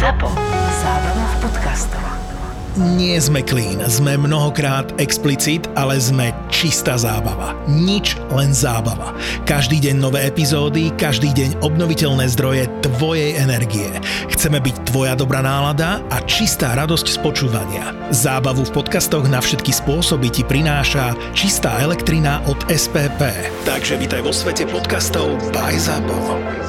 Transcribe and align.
ZAPO. 0.00 0.32
Zábrná 0.80 1.26
v 1.28 1.36
podcastov. 1.44 2.00
Nie 2.96 3.20
sme 3.20 3.44
clean, 3.44 3.84
sme 3.84 4.16
mnohokrát 4.16 4.96
explicit, 4.96 5.68
ale 5.76 6.00
sme 6.00 6.32
čistá 6.48 6.96
zábava. 6.96 7.52
Nič, 7.68 8.16
len 8.32 8.48
zábava. 8.56 9.12
Každý 9.44 9.76
deň 9.76 10.00
nové 10.00 10.24
epizódy, 10.24 10.88
každý 10.96 11.36
deň 11.36 11.60
obnoviteľné 11.60 12.32
zdroje 12.32 12.64
tvojej 12.80 13.36
energie. 13.36 13.92
Chceme 14.32 14.64
byť 14.64 14.88
tvoja 14.88 15.12
dobrá 15.12 15.44
nálada 15.44 16.00
a 16.08 16.24
čistá 16.24 16.72
radosť 16.80 17.04
z 17.04 17.18
počúvania. 17.20 17.92
Zábavu 18.08 18.72
v 18.72 18.80
podcastoch 18.80 19.28
na 19.28 19.44
všetky 19.44 19.68
spôsoby 19.68 20.32
ti 20.32 20.48
prináša 20.48 21.12
čistá 21.36 21.76
elektrina 21.76 22.40
od 22.48 22.56
SPP. 22.72 23.20
Takže 23.68 24.00
vítaj 24.00 24.24
vo 24.24 24.32
svete 24.32 24.64
podcastov 24.64 25.36
by 25.52 25.76
ZAPO. 25.76 26.59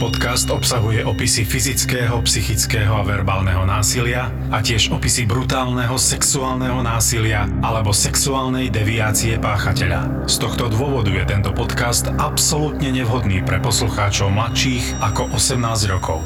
Podcast 0.00 0.48
obsahuje 0.48 1.04
opisy 1.04 1.44
fyzického, 1.44 2.16
psychického 2.24 2.96
a 2.96 3.04
verbálneho 3.04 3.68
násilia 3.68 4.32
a 4.48 4.64
tiež 4.64 4.90
opisy 4.96 5.28
brutálneho 5.28 5.94
sexuálneho 6.00 6.80
násilia 6.80 7.44
alebo 7.60 7.92
sexuálnej 7.92 8.72
deviácie 8.72 9.36
páchateľa. 9.36 10.26
Z 10.26 10.40
tohto 10.42 10.72
dôvodu 10.72 11.14
je 11.14 11.22
tento 11.22 11.54
podcast 11.54 12.10
absolútne 12.18 12.90
nevhodný 12.90 13.44
pre 13.46 13.62
poslucháčov 13.62 14.32
mladších 14.32 14.98
ako 15.04 15.30
18 15.38 15.92
rokov. 15.92 16.24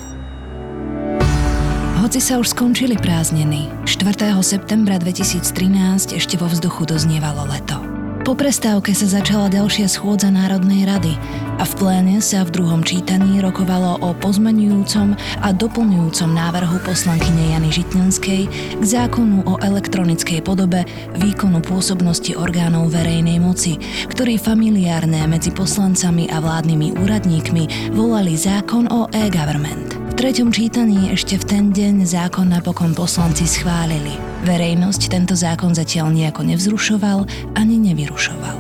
Hoci 2.01 2.21
sa 2.23 2.41
už 2.41 2.57
skončili 2.57 2.97
prázdniny, 2.97 3.69
4. 3.85 4.33
septembra 4.41 4.97
2013 4.97 6.17
ešte 6.17 6.41
vo 6.41 6.49
vzduchu 6.49 6.89
doznievalo 6.89 7.45
leto. 7.51 7.84
Po 8.25 8.33
prestávke 8.33 8.97
sa 8.97 9.21
začala 9.21 9.53
ďalšia 9.53 9.85
schôdza 9.85 10.33
Národnej 10.33 10.89
rady 10.89 11.13
a 11.61 11.65
v 11.69 11.73
pléne 11.77 12.25
sa 12.25 12.41
v 12.49 12.57
druhom 12.57 12.81
čítaní 12.81 13.45
rokovalo 13.45 14.01
o 14.01 14.17
pozmenujúcom 14.17 15.13
a 15.45 15.53
doplňujúcom 15.53 16.33
návrhu 16.33 16.81
poslankyne 16.89 17.53
Jany 17.53 17.69
Žitňanskej 17.69 18.43
k 18.81 18.85
zákonu 18.85 19.45
o 19.45 19.61
elektronickej 19.61 20.41
podobe 20.41 20.89
výkonu 21.21 21.61
pôsobnosti 21.61 22.33
orgánov 22.33 22.97
verejnej 22.97 23.37
moci, 23.45 23.77
ktorý 24.09 24.41
familiárne 24.41 25.21
medzi 25.29 25.53
poslancami 25.53 26.25
a 26.33 26.41
vládnymi 26.41 26.97
úradníkmi 26.97 27.93
volali 27.93 28.41
zákon 28.41 28.89
o 28.89 29.05
e-government. 29.13 30.04
Treťom 30.15 30.55
čítaní 30.55 31.11
ešte 31.11 31.35
v 31.35 31.45
ten 31.45 31.65
deň 31.75 32.07
zákon 32.07 32.47
napokon 32.47 32.95
poslanci 32.95 33.51
schválili. 33.51 34.15
Verejnosť 34.47 35.11
tento 35.11 35.35
zákon 35.35 35.75
zatiaľ 35.75 36.15
nejako 36.15 36.47
nevzrušoval 36.55 37.27
ani 37.59 37.83
nevyrušoval. 37.91 38.57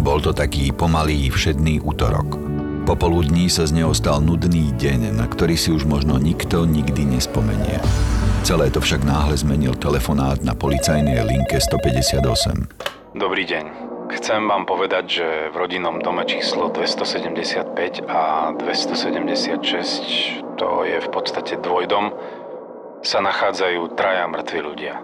Bol 0.00 0.24
to 0.24 0.32
taký 0.32 0.72
pomalý 0.72 1.28
všedný 1.28 1.84
útorok. 1.84 2.40
Popoludní 2.88 3.52
sa 3.52 3.68
z 3.68 3.84
neho 3.84 3.92
stal 3.92 4.24
nudný 4.24 4.72
deň, 4.80 5.12
na 5.12 5.28
ktorý 5.28 5.60
si 5.60 5.76
už 5.76 5.84
možno 5.84 6.16
nikto 6.16 6.64
nikdy 6.64 7.04
nespomenie. 7.04 7.84
Celé 8.40 8.72
to 8.72 8.80
však 8.80 9.04
náhle 9.04 9.36
zmenil 9.36 9.76
telefonát 9.76 10.40
na 10.40 10.56
policajnej 10.56 11.20
linke 11.20 11.60
158. 11.60 12.16
Dobrý 13.12 13.44
deň. 13.44 13.93
Chcem 14.14 14.46
vám 14.46 14.62
povedať, 14.62 15.04
že 15.20 15.26
v 15.50 15.56
rodinnom 15.58 15.98
dome 15.98 16.22
číslo 16.22 16.70
275 16.70 18.06
a 18.06 18.54
276, 18.54 20.46
to 20.54 20.86
je 20.86 20.98
v 21.02 21.08
podstate 21.10 21.58
dvojdom, 21.58 22.14
sa 23.02 23.18
nachádzajú 23.18 23.98
traja 23.98 24.30
mŕtvi 24.30 24.60
ľudia. 24.62 24.94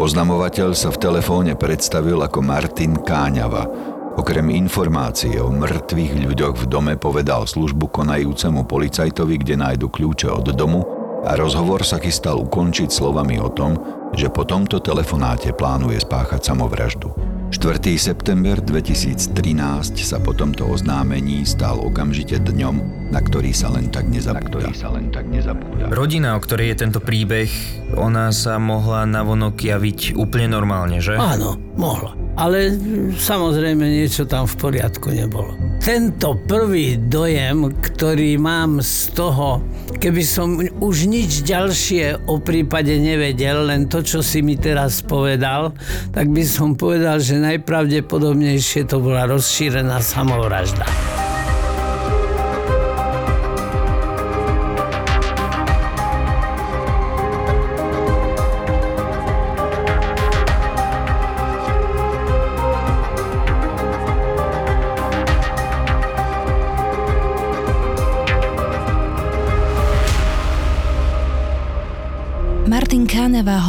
Oznamovateľ 0.00 0.72
sa 0.72 0.88
v 0.88 0.96
telefóne 0.96 1.60
predstavil 1.60 2.16
ako 2.24 2.40
Martin 2.40 2.96
Káňava. 2.96 3.68
Okrem 4.16 4.50
informácií 4.50 5.36
o 5.38 5.52
mŕtvych 5.52 6.14
ľuďoch 6.26 6.56
v 6.64 6.66
dome 6.66 6.94
povedal 6.96 7.44
službu 7.44 7.92
konajúcemu 7.92 8.64
policajtovi, 8.64 9.44
kde 9.44 9.54
nájdu 9.60 9.86
kľúče 9.92 10.32
od 10.32 10.56
domu 10.56 10.97
a 11.24 11.34
rozhovor 11.34 11.82
sa 11.82 11.98
chystal 11.98 12.38
ukončiť 12.38 12.88
slovami 12.90 13.42
o 13.42 13.50
tom, 13.50 13.74
že 14.14 14.30
po 14.30 14.46
tomto 14.46 14.78
telefonáte 14.78 15.50
plánuje 15.52 16.02
spáchať 16.02 16.40
samovraždu. 16.54 17.10
4. 17.48 17.80
september 17.96 18.60
2013 18.60 19.32
sa 19.96 20.20
po 20.20 20.36
tomto 20.36 20.68
oznámení 20.68 21.48
stal 21.48 21.80
okamžite 21.80 22.36
dňom, 22.44 23.08
na 23.08 23.24
ktorý 23.24 23.56
sa 23.56 23.72
len 23.72 23.88
tak 23.88 24.04
nezabúda. 24.12 24.68
sa 24.76 24.92
len 24.92 25.08
tak 25.08 25.24
nezabúda. 25.32 25.88
Rodina, 25.88 26.36
o 26.36 26.40
ktorej 26.44 26.76
je 26.76 26.84
tento 26.84 27.00
príbeh, 27.00 27.48
ona 27.96 28.28
sa 28.36 28.60
mohla 28.60 29.08
navonok 29.08 29.64
javiť 29.64 30.12
úplne 30.20 30.52
normálne, 30.52 31.00
že? 31.00 31.16
Áno, 31.16 31.56
mohla. 31.72 32.12
Ale 32.36 32.76
samozrejme 33.16 33.80
niečo 33.80 34.28
tam 34.28 34.44
v 34.44 34.54
poriadku 34.68 35.08
nebolo. 35.08 35.56
Tento 35.88 36.36
prvý 36.44 37.00
dojem, 37.00 37.72
ktorý 37.72 38.36
mám 38.36 38.84
z 38.84 39.08
toho, 39.16 39.64
keby 39.96 40.20
som 40.20 40.60
už 40.60 41.08
nič 41.08 41.48
ďalšie 41.48 42.28
o 42.28 42.36
prípade 42.44 42.92
nevedel, 43.00 43.72
len 43.72 43.88
to, 43.88 44.04
čo 44.04 44.20
si 44.20 44.44
mi 44.44 44.60
teraz 44.60 45.00
povedal, 45.00 45.72
tak 46.12 46.28
by 46.28 46.44
som 46.44 46.76
povedal, 46.76 47.24
že 47.24 47.40
najpravdepodobnejšie 47.40 48.84
to 48.84 49.00
bola 49.00 49.32
rozšírená 49.32 50.04
samovražda. 50.04 50.84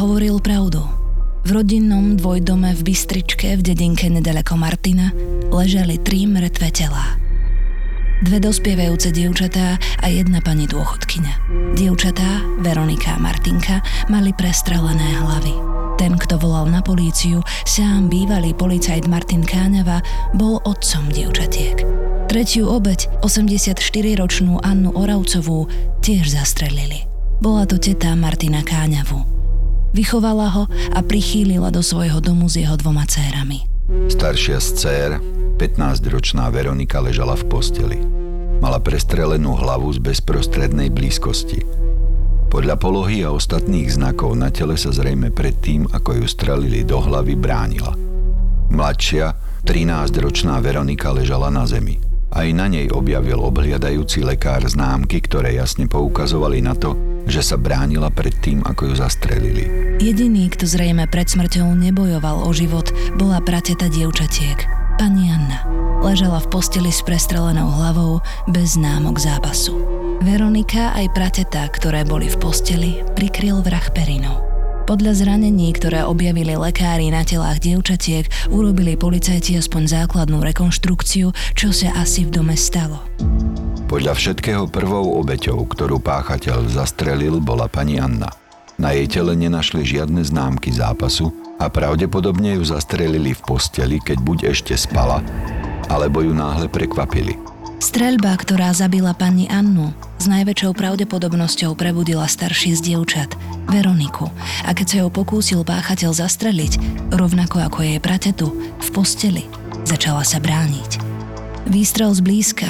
Hovoril 0.00 0.40
pravdu. 0.40 0.80
V 1.44 1.52
rodinnom 1.52 2.16
dvojdome 2.16 2.72
v 2.72 2.80
Bystričke 2.88 3.52
v 3.56 3.60
dedinke 3.60 4.08
nedaleko 4.08 4.56
Martina 4.56 5.12
ležali 5.52 6.00
tri 6.00 6.24
mŕtve 6.24 6.72
telá. 6.72 7.20
Dve 8.24 8.40
dospievajúce 8.40 9.12
dievčatá 9.12 9.76
a 9.76 10.06
jedna 10.08 10.40
pani 10.40 10.64
dôchodkyňa. 10.68 11.34
Dievčatá, 11.76 12.44
Veronika 12.64 13.16
a 13.16 13.20
Martinka, 13.20 13.84
mali 14.08 14.32
prestrelené 14.32 15.20
hlavy. 15.20 15.56
Ten, 16.00 16.16
kto 16.16 16.40
volal 16.40 16.68
na 16.72 16.80
políciu, 16.80 17.44
sám 17.68 18.08
bývalý 18.08 18.56
policajt 18.56 19.04
Martin 19.04 19.44
Káneva, 19.44 20.00
bol 20.32 20.64
otcom 20.64 21.12
dievčatiek. 21.12 21.84
Tretiu 22.28 22.72
obeď, 22.72 23.20
84-ročnú 23.20 24.64
Annu 24.64 24.96
Oravcovú, 24.96 25.68
tiež 26.00 26.32
zastrelili. 26.32 27.04
Bola 27.40 27.68
to 27.68 27.76
teta 27.80 28.16
Martina 28.16 28.64
Káňavu. 28.64 29.39
Vychovala 29.90 30.48
ho 30.54 30.64
a 30.94 31.00
prichýlila 31.02 31.74
do 31.74 31.82
svojho 31.82 32.22
domu 32.22 32.46
s 32.46 32.54
jeho 32.54 32.78
dvoma 32.78 33.02
cérami. 33.10 33.66
Staršia 33.90 34.62
z 34.62 34.68
dcér, 34.78 35.10
15-ročná 35.58 36.46
Veronika 36.54 37.02
ležala 37.02 37.34
v 37.34 37.44
posteli. 37.50 37.98
Mala 38.62 38.78
prestrelenú 38.78 39.58
hlavu 39.58 39.90
z 39.90 39.98
bezprostrednej 39.98 40.94
blízkosti. 40.94 41.66
Podľa 42.50 42.76
polohy 42.78 43.26
a 43.26 43.34
ostatných 43.34 43.90
znakov 43.90 44.38
na 44.38 44.50
tele 44.54 44.78
sa 44.78 44.94
zrejme 44.94 45.34
pred 45.34 45.58
tým, 45.58 45.86
ako 45.90 46.22
ju 46.22 46.26
strelili 46.26 46.86
do 46.86 47.02
hlavy, 47.02 47.34
bránila. 47.34 47.94
Mladšia, 48.70 49.34
13-ročná 49.66 50.62
Veronika 50.62 51.10
ležala 51.10 51.50
na 51.50 51.66
zemi. 51.66 51.98
Aj 52.30 52.46
na 52.54 52.70
nej 52.70 52.86
objavil 52.94 53.42
obhliadajúci 53.42 54.22
lekár 54.22 54.62
známky, 54.62 55.18
ktoré 55.18 55.58
jasne 55.58 55.90
poukazovali 55.90 56.62
na 56.62 56.78
to, 56.78 56.94
že 57.30 57.46
sa 57.46 57.56
bránila 57.56 58.10
pred 58.10 58.34
tým, 58.34 58.60
ako 58.66 58.92
ju 58.92 58.94
zastrelili. 58.98 59.64
Jediný, 60.02 60.50
kto 60.50 60.66
zrejme 60.66 61.06
pred 61.06 61.30
smrťou 61.30 61.70
nebojoval 61.78 62.42
o 62.42 62.50
život, 62.50 62.90
bola 63.14 63.38
prateta 63.38 63.86
dievčatiek, 63.86 64.66
pani 64.98 65.30
Anna. 65.30 65.62
Ležala 66.02 66.42
v 66.42 66.50
posteli 66.50 66.90
s 66.90 67.06
prestrelenou 67.06 67.70
hlavou, 67.70 68.18
bez 68.50 68.74
známok 68.74 69.22
zápasu. 69.22 69.78
Veronika 70.20 70.92
aj 70.98 71.06
prateta, 71.14 71.64
ktoré 71.70 72.04
boli 72.04 72.26
v 72.26 72.36
posteli, 72.36 72.90
prikryl 73.14 73.62
vrah 73.62 73.84
perinou. 73.94 74.49
Podľa 74.90 75.22
zranení, 75.22 75.70
ktoré 75.70 76.02
objavili 76.02 76.58
lekári 76.58 77.14
na 77.14 77.22
telách 77.22 77.62
dievčatiek, 77.62 78.26
urobili 78.50 78.98
policajti 78.98 79.54
aspoň 79.54 79.86
základnú 79.86 80.42
rekonštrukciu, 80.42 81.30
čo 81.54 81.70
sa 81.70 81.94
asi 81.94 82.26
v 82.26 82.34
dome 82.34 82.58
stalo. 82.58 82.98
Podľa 83.86 84.18
všetkého 84.18 84.66
prvou 84.66 85.14
obeťou, 85.22 85.62
ktorú 85.62 86.02
páchateľ 86.02 86.66
zastrelil, 86.74 87.38
bola 87.38 87.70
pani 87.70 88.02
Anna. 88.02 88.34
Na 88.82 88.90
jej 88.90 89.06
tele 89.06 89.38
nenašli 89.38 89.86
žiadne 89.86 90.26
známky 90.26 90.74
zápasu 90.74 91.30
a 91.62 91.70
pravdepodobne 91.70 92.58
ju 92.58 92.66
zastrelili 92.66 93.30
v 93.30 93.46
posteli, 93.46 94.02
keď 94.02 94.18
buď 94.18 94.38
ešte 94.50 94.74
spala, 94.74 95.22
alebo 95.86 96.18
ju 96.18 96.34
náhle 96.34 96.66
prekvapili. 96.66 97.49
Streľba, 97.80 98.36
ktorá 98.36 98.76
zabila 98.76 99.16
pani 99.16 99.48
Annu, 99.48 99.96
s 100.20 100.28
najväčšou 100.28 100.76
pravdepodobnosťou 100.76 101.72
prebudila 101.72 102.28
starší 102.28 102.76
z 102.76 102.92
dievčat, 102.92 103.32
Veroniku, 103.72 104.28
a 104.68 104.76
keď 104.76 104.86
sa 104.86 104.96
ju 105.00 105.08
pokúsil 105.08 105.64
páchateľ 105.64 106.12
zastreliť, 106.12 106.76
rovnako 107.08 107.64
ako 107.64 107.80
jej 107.80 107.96
pratetu, 107.96 108.52
v 108.84 108.88
posteli, 108.92 109.48
začala 109.88 110.28
sa 110.28 110.36
brániť. 110.44 111.00
Výstrel 111.72 112.12
zblízka, 112.12 112.68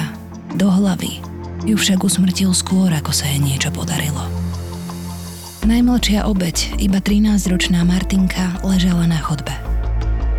do 0.55 0.71
hlavy, 0.71 1.19
ju 1.67 1.75
však 1.75 2.07
usmrtil 2.07 2.55
skôr, 2.55 2.87
ako 2.95 3.11
sa 3.11 3.27
jej 3.27 3.43
niečo 3.43 3.67
podarilo. 3.67 4.23
Najmladšia 5.67 6.23
obeď, 6.23 6.79
iba 6.79 7.03
13-ročná 7.03 7.83
Martinka, 7.83 8.63
ležala 8.63 9.11
na 9.11 9.19
chodbe. 9.19 9.51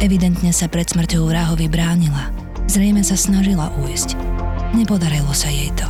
Evidentne 0.00 0.48
sa 0.48 0.64
pred 0.64 0.88
smrťou 0.88 1.28
vrahovi 1.28 1.68
bránila. 1.68 2.32
Zrejme 2.72 3.04
sa 3.04 3.20
snažila 3.20 3.68
ujsť. 3.84 4.31
Nepodarilo 4.72 5.36
sa 5.36 5.52
jej 5.52 5.68
to. 5.76 5.84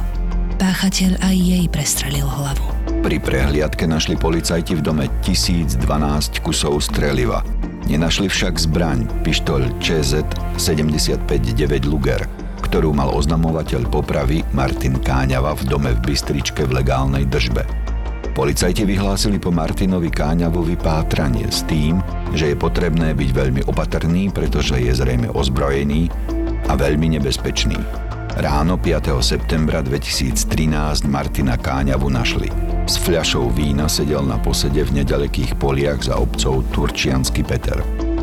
Páchateľ 0.59 1.23
aj 1.23 1.37
jej 1.39 1.65
prestrelil 1.71 2.27
hlavu. 2.27 2.67
Pri 2.99 3.23
prehliadke 3.23 3.87
našli 3.87 4.19
policajti 4.19 4.75
v 4.75 4.83
dome 4.83 5.07
1012 5.23 5.79
kusov 6.43 6.83
streliva. 6.83 7.47
Nenašli 7.87 8.27
však 8.27 8.59
zbraň, 8.59 9.07
pištoľ 9.23 9.79
ČZ 9.79 10.27
75-9 10.59 11.87
Luger, 11.87 12.27
ktorú 12.67 12.91
mal 12.91 13.15
oznamovateľ 13.15 13.87
popravy 13.87 14.43
Martin 14.51 14.99
Káňava 14.99 15.55
v 15.55 15.63
dome 15.71 15.91
v 15.95 16.03
Bystričke 16.03 16.67
v 16.67 16.83
legálnej 16.83 17.23
držbe. 17.31 17.63
Policajti 18.35 18.83
vyhlásili 18.83 19.39
po 19.39 19.55
Martinovi 19.55 20.11
Káňavovi 20.11 20.75
pátranie 20.75 21.47
s 21.47 21.63
tým, 21.71 22.03
že 22.35 22.51
je 22.51 22.57
potrebné 22.59 23.15
byť 23.15 23.31
veľmi 23.31 23.63
opatrný, 23.71 24.35
pretože 24.35 24.75
je 24.75 24.91
zrejme 24.91 25.31
ozbrojený 25.31 26.11
a 26.67 26.75
veľmi 26.75 27.15
nebezpečný. 27.15 28.11
Ráno 28.33 28.81
5. 28.81 29.21
septembra 29.21 29.85
2013 29.85 31.05
Martina 31.05 31.61
Káňavu 31.61 32.09
našli. 32.09 32.49
S 32.89 32.97
fľašou 32.97 33.53
vína 33.53 33.93
sedel 33.93 34.25
na 34.25 34.41
posede 34.41 34.81
v 34.89 35.05
nedalekých 35.05 35.61
poliach 35.61 36.01
za 36.01 36.17
obcov 36.17 36.65
Turčiansky 36.73 37.45
Peter. 37.45 37.77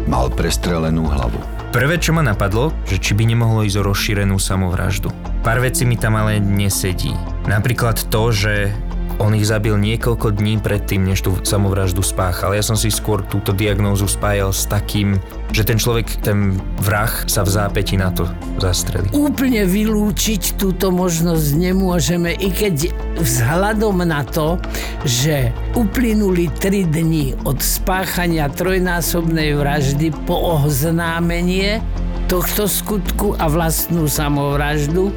Mal 0.10 0.34
prestrelenú 0.34 1.06
hlavu. 1.06 1.38
Prvé, 1.70 2.02
čo 2.02 2.18
ma 2.18 2.26
napadlo, 2.26 2.74
že 2.90 2.98
či 2.98 3.14
by 3.14 3.22
nemohlo 3.30 3.62
ísť 3.62 3.78
o 3.78 3.86
rozšírenú 3.86 4.42
samovraždu. 4.42 5.14
Pár 5.46 5.62
vecí 5.62 5.86
mi 5.86 5.94
tam 5.94 6.18
ale 6.18 6.42
nesedí. 6.42 7.14
Napríklad 7.46 8.10
to, 8.10 8.34
že 8.34 8.74
on 9.20 9.36
ich 9.36 9.46
zabil 9.46 9.76
niekoľko 9.76 10.40
dní 10.40 10.64
predtým, 10.64 11.04
než 11.04 11.28
tú 11.28 11.36
samovraždu 11.44 12.00
spáchal. 12.00 12.56
Ja 12.56 12.64
som 12.64 12.80
si 12.80 12.88
skôr 12.88 13.22
túto 13.28 13.52
diagnózu 13.52 14.08
spájal 14.08 14.56
s 14.56 14.64
takým, 14.66 15.20
že 15.52 15.68
ten 15.68 15.76
človek, 15.76 16.24
ten 16.24 16.56
vrah 16.80 17.12
sa 17.28 17.44
v 17.44 17.52
zápäti 17.52 18.00
na 18.00 18.16
to 18.16 18.26
zastrelí. 18.64 19.12
Úplne 19.12 19.68
vylúčiť 19.68 20.56
túto 20.56 20.90
možnosť 20.90 21.48
nemôžeme, 21.60 22.32
i 22.32 22.50
keď 22.50 22.96
vzhľadom 23.20 24.02
na 24.08 24.24
to, 24.24 24.56
že 25.04 25.52
uplynuli 25.76 26.48
3 26.64 26.88
dni 26.88 27.36
od 27.44 27.60
spáchania 27.60 28.48
trojnásobnej 28.48 29.54
vraždy 29.60 30.16
po 30.24 30.64
oznámenie 30.64 31.84
tohto 32.30 32.70
skutku 32.70 33.34
a 33.42 33.50
vlastnú 33.50 34.06
samovraždu, 34.06 35.10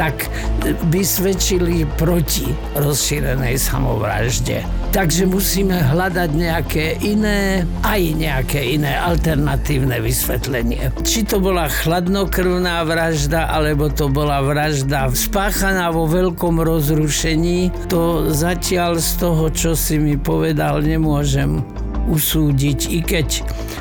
tak 0.00 0.32
by 0.88 1.04
svedčili 1.04 1.84
proti 2.00 2.48
rozšírenej 2.74 3.60
samovražde. 3.60 4.64
Takže 4.96 5.28
musíme 5.28 5.76
hľadať 5.76 6.30
nejaké 6.32 6.96
iné, 7.04 7.68
aj 7.84 8.00
nejaké 8.16 8.80
iné 8.80 8.96
alternatívne 8.96 10.00
vysvetlenie. 10.00 10.88
Či 11.04 11.28
to 11.28 11.36
bola 11.36 11.68
chladnokrvná 11.68 12.80
vražda, 12.88 13.52
alebo 13.52 13.92
to 13.92 14.08
bola 14.08 14.40
vražda 14.40 15.12
spáchaná 15.12 15.92
vo 15.92 16.08
veľkom 16.08 16.64
rozrušení, 16.64 17.68
to 17.92 18.32
zatiaľ 18.32 18.96
z 18.96 19.10
toho, 19.20 19.44
čo 19.52 19.76
si 19.76 20.00
mi 20.00 20.16
povedal, 20.16 20.80
nemôžem 20.80 21.60
usúdiť, 22.06 22.78
i 22.94 23.00
keď 23.02 23.28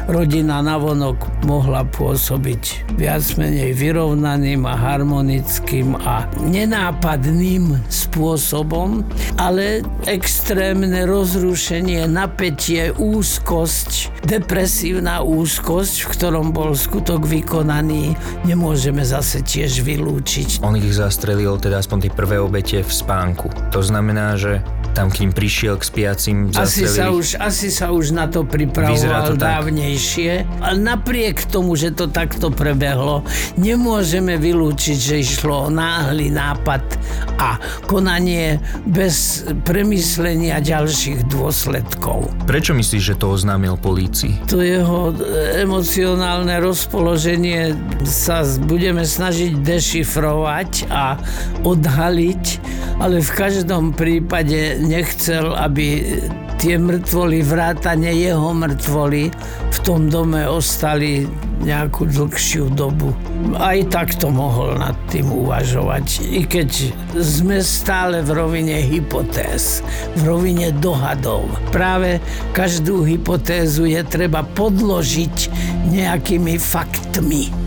rodina 0.10 0.62
navonok 0.62 1.46
mohla 1.46 1.86
pôsobiť 1.86 2.94
viac 2.98 3.26
menej 3.38 3.74
vyrovnaným 3.74 4.66
a 4.66 4.74
harmonickým 4.78 5.98
a 5.98 6.30
nenápadným 6.42 7.82
spôsobom, 7.90 9.02
ale 9.38 9.82
extrémne 10.06 11.06
rozrušenie, 11.06 12.06
napätie, 12.10 12.94
úzkosť, 12.94 14.26
depresívna 14.26 15.22
úzkosť, 15.26 16.06
v 16.06 16.10
ktorom 16.14 16.54
bol 16.54 16.74
skutok 16.74 17.26
vykonaný, 17.26 18.18
nemôžeme 18.46 19.02
zase 19.02 19.42
tiež 19.42 19.82
vylúčiť. 19.82 20.62
On 20.66 20.78
ich 20.78 20.94
zastrelil 20.94 21.58
teda 21.58 21.82
aspoň 21.82 22.10
tie 22.10 22.12
prvé 22.14 22.38
obete 22.42 22.82
v 22.82 22.92
spánku. 22.92 23.50
To 23.74 23.82
znamená, 23.82 24.38
že 24.38 24.62
tam 24.96 25.12
k 25.12 25.28
ním 25.28 25.36
prišiel 25.36 25.76
k 25.76 25.84
spiacim, 25.84 26.38
asi 26.56 26.88
sa, 26.88 27.12
už, 27.12 27.36
asi 27.36 27.68
sa 27.68 27.92
už 27.92 28.16
na 28.16 28.32
to 28.32 28.48
pripravoval 28.48 29.28
to 29.28 29.36
dávnejšie. 29.36 30.48
A 30.64 30.72
napriek 30.72 31.44
tomu, 31.52 31.76
že 31.76 31.92
to 31.92 32.08
takto 32.08 32.48
prebehlo, 32.48 33.28
nemôžeme 33.60 34.40
vylúčiť, 34.40 34.96
že 34.96 35.16
išlo 35.20 35.68
náhly 35.68 36.32
nápad 36.32 36.82
a 37.36 37.60
konanie 37.92 38.64
bez 38.88 39.44
premyslenia 39.68 40.64
ďalších 40.64 41.28
dôsledkov. 41.28 42.32
Prečo 42.48 42.72
myslíš, 42.72 43.04
že 43.04 43.16
to 43.20 43.36
oznámil 43.36 43.76
polícii? 43.76 44.40
To 44.48 44.64
jeho 44.64 45.12
emocionálne 45.60 46.56
rozpoloženie 46.64 47.76
sa 48.08 48.48
budeme 48.64 49.04
snažiť 49.04 49.60
dešifrovať 49.60 50.88
a 50.88 51.20
odhaliť, 51.68 52.44
ale 53.00 53.20
v 53.20 53.32
každom 53.36 53.92
prípade 53.92 54.80
nechcel, 54.80 55.52
aby 55.56 56.20
tie 56.56 56.80
mŕtvoly, 56.80 57.44
vrátane 57.44 58.16
jeho 58.16 58.56
mŕtvoly 58.56 59.30
v 59.76 59.78
tom 59.84 60.08
dome 60.08 60.48
ostali 60.48 61.28
nejakú 61.62 62.08
dlhšiu 62.08 62.72
dobu. 62.72 63.12
Aj 63.60 63.76
takto 63.92 64.32
mohol 64.32 64.80
nad 64.80 64.96
tým 65.12 65.28
uvažovať. 65.30 66.24
I 66.26 66.48
keď 66.48 66.70
sme 67.20 67.60
stále 67.60 68.24
v 68.24 68.32
rovine 68.32 68.80
hypotéz, 68.82 69.84
v 70.16 70.22
rovine 70.26 70.72
dohadov. 70.80 71.48
Práve 71.76 72.24
každú 72.56 73.04
hypotézu 73.04 73.88
je 73.92 74.02
treba 74.08 74.44
podložiť 74.44 75.52
nejakými 75.92 76.56
faktmi. 76.56 77.65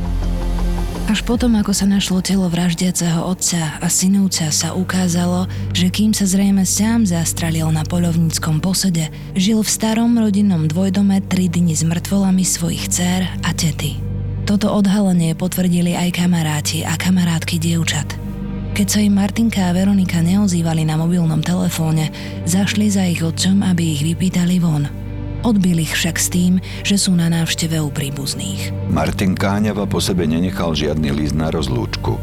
Až 1.09 1.25
potom, 1.25 1.57
ako 1.57 1.73
sa 1.73 1.89
našlo 1.89 2.21
telo 2.21 2.53
vraždiaceho 2.53 3.25
otca 3.25 3.81
a 3.81 3.89
synovca, 3.89 4.53
sa 4.53 4.77
ukázalo, 4.77 5.49
že 5.73 5.89
kým 5.89 6.13
sa 6.13 6.29
zrejme 6.29 6.69
sám 6.69 7.09
zastrelil 7.09 7.65
na 7.73 7.81
polovníckom 7.81 8.61
posede, 8.61 9.09
žil 9.33 9.65
v 9.65 9.73
starom 9.73 10.21
rodinnom 10.21 10.69
dvojdome 10.69 11.25
tri 11.25 11.49
dni 11.49 11.73
s 11.73 11.81
mŕtvolami 11.81 12.45
svojich 12.45 12.93
dcer 12.93 13.25
a 13.41 13.51
tety. 13.57 13.97
Toto 14.45 14.69
odhalenie 14.69 15.33
potvrdili 15.33 15.97
aj 15.97 16.13
kamaráti 16.13 16.85
a 16.85 16.93
kamarátky 17.01 17.57
dievčat. 17.57 18.13
Keď 18.77 18.87
sa 18.93 19.01
im 19.01 19.17
Martinka 19.17 19.65
a 19.65 19.73
Veronika 19.73 20.21
neozývali 20.21 20.85
na 20.85 21.01
mobilnom 21.01 21.41
telefóne, 21.41 22.13
zašli 22.45 22.93
za 22.93 23.09
ich 23.09 23.25
otcom, 23.25 23.65
aby 23.65 23.97
ich 23.97 24.05
vypýtali 24.05 24.61
von– 24.61 24.85
Odbil 25.47 25.87
ich 25.87 25.95
však 25.95 26.17
s 26.19 26.29
tým, 26.35 26.59
že 26.83 26.99
sú 26.99 27.15
na 27.15 27.31
návšteve 27.31 27.79
u 27.79 27.91
príbuzných. 27.93 28.75
Martin 28.91 29.39
Káňava 29.39 29.87
po 29.87 30.03
sebe 30.03 30.27
nenechal 30.27 30.75
žiadny 30.75 31.15
list 31.15 31.39
na 31.39 31.53
rozlúčku 31.55 32.19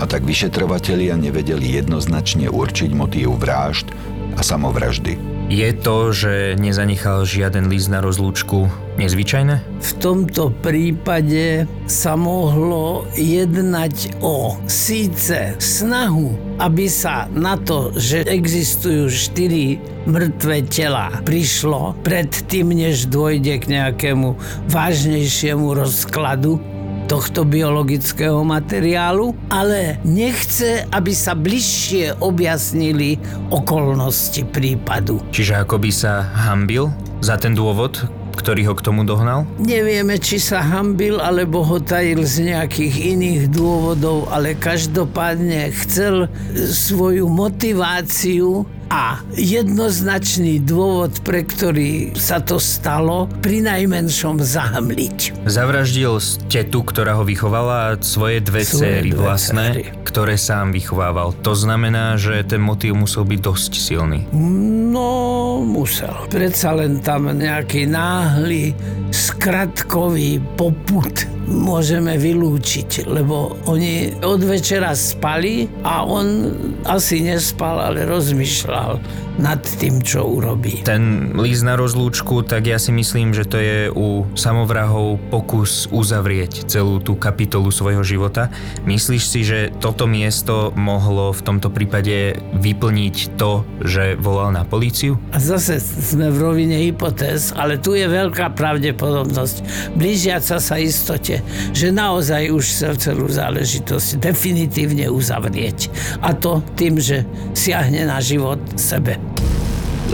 a 0.00 0.04
tak 0.08 0.26
vyšetrovatelia 0.26 1.14
nevedeli 1.14 1.76
jednoznačne 1.78 2.50
určiť 2.50 2.90
motív 2.96 3.38
vražd 3.38 3.90
a 4.34 4.40
samovraždy. 4.42 5.33
Je 5.44 5.68
to, 5.76 6.08
že 6.08 6.56
nezanechal 6.56 7.28
žiaden 7.28 7.68
list 7.68 7.92
na 7.92 8.00
rozlúčku 8.00 8.64
nezvyčajné? 8.96 9.60
V 9.60 9.92
tomto 10.00 10.48
prípade 10.64 11.68
sa 11.84 12.16
mohlo 12.16 13.04
jednať 13.12 14.24
o 14.24 14.56
síce 14.64 15.52
snahu, 15.60 16.32
aby 16.56 16.88
sa 16.88 17.28
na 17.28 17.60
to, 17.60 17.92
že 17.92 18.24
existujú 18.24 19.12
štyri 19.12 19.76
mŕtve 20.08 20.64
tela, 20.64 21.12
prišlo 21.28 21.92
predtým, 22.00 22.72
než 22.72 23.12
dôjde 23.12 23.60
k 23.60 23.68
nejakému 23.68 24.40
vážnejšiemu 24.72 25.76
rozkladu 25.76 26.56
tohto 27.04 27.44
biologického 27.44 28.40
materiálu, 28.42 29.36
ale 29.52 30.00
nechce, 30.02 30.88
aby 30.88 31.12
sa 31.12 31.36
bližšie 31.36 32.20
objasnili 32.24 33.20
okolnosti 33.52 34.40
prípadu. 34.48 35.20
Čiže 35.30 35.64
ako 35.64 35.76
by 35.80 35.90
sa 35.92 36.24
hambil 36.48 36.88
za 37.20 37.36
ten 37.36 37.52
dôvod, 37.52 38.00
ktorý 38.34 38.68
ho 38.68 38.74
k 38.76 38.84
tomu 38.84 39.06
dohnal? 39.06 39.48
Nevieme, 39.62 40.18
či 40.18 40.42
sa 40.42 40.60
hambil, 40.60 41.22
alebo 41.22 41.62
ho 41.64 41.78
tajil 41.80 42.26
z 42.26 42.52
nejakých 42.52 43.16
iných 43.16 43.42
dôvodov, 43.54 44.28
ale 44.28 44.58
každopádne 44.58 45.70
chcel 45.84 46.28
svoju 46.56 47.30
motiváciu 47.30 48.66
a 48.94 49.18
jednoznačný 49.34 50.62
dôvod, 50.62 51.18
pre 51.26 51.42
ktorý 51.42 52.14
sa 52.14 52.38
to 52.38 52.62
stalo, 52.62 53.26
pri 53.42 53.58
najmenšom 53.66 54.38
zahamliť. 54.38 55.42
Zavraždil 55.50 56.22
tetu, 56.46 56.86
ktorá 56.86 57.18
ho 57.18 57.26
vychovala 57.26 57.74
a 57.74 57.98
svoje 57.98 58.38
dve 58.38 58.62
céry 58.62 59.10
vlastné, 59.10 59.66
céry. 59.74 59.82
ktoré 60.06 60.38
sám 60.38 60.70
vychovával. 60.70 61.34
To 61.42 61.58
znamená, 61.58 62.14
že 62.14 62.46
ten 62.46 62.62
motív 62.62 62.94
musel 62.94 63.26
byť 63.26 63.40
dosť 63.42 63.72
silný. 63.74 64.30
No, 64.30 65.58
musel. 65.58 66.14
Predsa 66.30 66.78
len 66.78 67.02
tam 67.02 67.26
nejaký 67.34 67.90
náhly, 67.90 68.78
skratkový 69.10 70.38
poput 70.54 71.33
môžeme 71.48 72.16
vylúčiť, 72.16 73.04
lebo 73.08 73.56
oni 73.68 74.16
od 74.24 74.40
večera 74.44 74.96
spali 74.96 75.68
a 75.84 76.04
on 76.04 76.50
asi 76.88 77.20
nespal, 77.20 77.80
ale 77.80 78.08
rozmýšľal 78.08 79.00
nad 79.38 79.60
tým, 79.60 80.00
čo 80.00 80.24
urobí. 80.24 80.86
Ten 80.86 81.34
líst 81.34 81.66
na 81.66 81.74
rozlúčku, 81.74 82.46
tak 82.46 82.70
ja 82.70 82.78
si 82.78 82.94
myslím, 82.94 83.34
že 83.34 83.44
to 83.48 83.58
je 83.58 83.78
u 83.90 84.28
samovrahov 84.38 85.18
pokus 85.30 85.90
uzavrieť 85.90 86.70
celú 86.70 87.02
tú 87.02 87.18
kapitolu 87.18 87.74
svojho 87.74 88.06
života. 88.06 88.52
Myslíš 88.86 89.24
si, 89.24 89.40
že 89.42 89.74
toto 89.82 90.06
miesto 90.06 90.70
mohlo 90.78 91.34
v 91.34 91.40
tomto 91.42 91.68
prípade 91.70 92.38
vyplniť 92.54 93.34
to, 93.34 93.66
že 93.82 94.14
volal 94.20 94.54
na 94.54 94.62
políciu? 94.62 95.18
A 95.34 95.42
zase 95.42 95.82
sme 95.82 96.30
v 96.30 96.38
rovine 96.38 96.78
hypotéz, 96.78 97.50
ale 97.56 97.80
tu 97.80 97.98
je 97.98 98.06
veľká 98.06 98.54
pravdepodobnosť 98.54 99.56
blížiaca 99.96 100.60
sa 100.60 100.76
istote, 100.78 101.40
že 101.72 101.88
naozaj 101.94 102.52
už 102.52 102.64
chcel 102.64 102.94
celú 103.00 103.26
záležitosť 103.30 104.20
definitívne 104.20 105.08
uzavrieť. 105.08 105.88
A 106.20 106.36
to 106.36 106.60
tým, 106.76 107.00
že 107.00 107.24
siahne 107.56 108.04
na 108.04 108.18
život 108.20 108.60
sebe. 108.76 109.23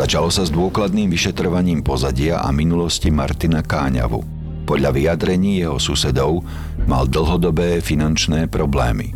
Začalo 0.01 0.33
sa 0.33 0.47
s 0.47 0.55
dôkladným 0.55 1.13
vyšetrovaním 1.13 1.85
pozadia 1.85 2.41
a 2.41 2.49
minulosti 2.55 3.13
Martina 3.13 3.61
Káňavu. 3.61 4.23
Podľa 4.65 4.91
vyjadrení 4.97 5.61
jeho 5.61 5.77
susedov 5.77 6.47
mal 6.89 7.05
dlhodobé 7.11 7.83
finančné 7.85 8.49
problémy. 8.49 9.13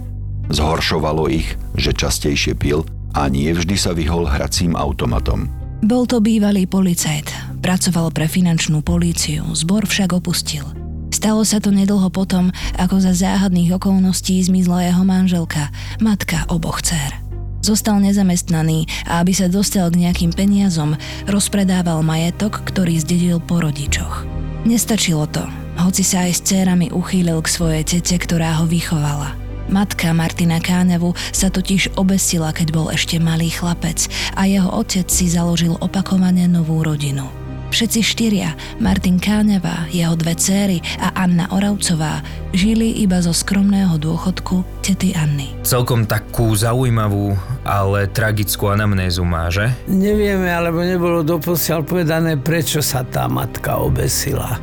Zhoršovalo 0.52 1.30
ich, 1.32 1.56
že 1.78 1.96
častejšie 1.96 2.58
pil 2.58 2.84
a 3.16 3.30
nie 3.32 3.48
vždy 3.48 3.78
sa 3.78 3.96
vyhol 3.96 4.28
hracím 4.28 4.76
automatom. 4.76 5.48
Bol 5.80 6.04
to 6.04 6.20
bývalý 6.20 6.68
policajt, 6.68 7.32
pracoval 7.64 8.12
pre 8.12 8.28
finančnú 8.28 8.84
políciu, 8.84 9.46
zbor 9.56 9.88
však 9.88 10.12
opustil. 10.12 10.68
Stalo 11.14 11.46
sa 11.46 11.62
to 11.62 11.72
nedlho 11.72 12.12
potom, 12.12 12.52
ako 12.76 13.00
za 13.00 13.16
záhadných 13.16 13.78
okolností 13.80 14.42
zmizla 14.44 14.90
jeho 14.90 15.06
manželka, 15.06 15.72
matka 16.02 16.44
oboch 16.52 16.84
dcer. 16.84 17.23
Zostal 17.64 17.96
nezamestnaný 18.04 18.84
a 19.08 19.24
aby 19.24 19.32
sa 19.32 19.48
dostal 19.48 19.88
k 19.88 20.04
nejakým 20.04 20.36
peniazom, 20.36 21.00
rozpredával 21.24 22.04
majetok, 22.04 22.60
ktorý 22.60 23.00
zdedil 23.00 23.40
po 23.40 23.64
rodičoch. 23.64 24.28
Nestačilo 24.68 25.24
to, 25.32 25.48
hoci 25.80 26.04
sa 26.04 26.28
aj 26.28 26.32
s 26.36 26.44
cérami 26.44 26.92
uchýlil 26.92 27.40
k 27.40 27.48
svojej 27.48 27.84
tete, 27.88 28.20
ktorá 28.20 28.60
ho 28.60 28.68
vychovala– 28.68 29.32
Matka 29.64 30.12
Martina 30.12 30.60
Káňavu 30.60 31.16
sa 31.32 31.48
totiž 31.48 31.96
obesila, 31.96 32.52
keď 32.52 32.68
bol 32.68 32.92
ešte 32.92 33.16
malý 33.16 33.48
chlapec 33.48 34.12
a 34.36 34.44
jeho 34.44 34.68
otec 34.68 35.08
si 35.08 35.32
založil 35.32 35.80
opakovane 35.80 36.44
novú 36.44 36.84
rodinu. 36.84 37.43
Všetci 37.64 38.00
štyria, 38.06 38.54
Martin 38.78 39.18
Káňava, 39.18 39.90
jeho 39.90 40.14
dve 40.14 40.38
céry 40.38 40.78
a 41.02 41.26
Anna 41.26 41.50
Oravcová, 41.50 42.22
žili 42.54 43.02
iba 43.02 43.18
zo 43.18 43.34
skromného 43.34 43.98
dôchodku 43.98 44.62
tety 44.78 45.10
Anny. 45.10 45.50
Celkom 45.66 46.06
takú 46.06 46.54
zaujímavú, 46.54 47.34
ale 47.66 48.06
tragickú 48.06 48.70
anamnézu 48.70 49.26
má, 49.26 49.50
že? 49.50 49.74
Nevieme, 49.90 50.54
alebo 50.54 50.86
nebolo 50.86 51.26
doposiaľ 51.26 51.82
povedané, 51.82 52.38
prečo 52.38 52.78
sa 52.78 53.02
tá 53.02 53.26
matka 53.26 53.74
obesila. 53.74 54.54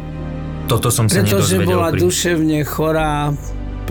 Toto 0.72 0.88
som 0.88 1.12
sa 1.12 1.20
Pretože 1.20 1.60
nedozvedel. 1.60 1.68
bola 1.68 1.90
pri- 1.92 2.02
duševne 2.08 2.60
chorá, 2.64 3.36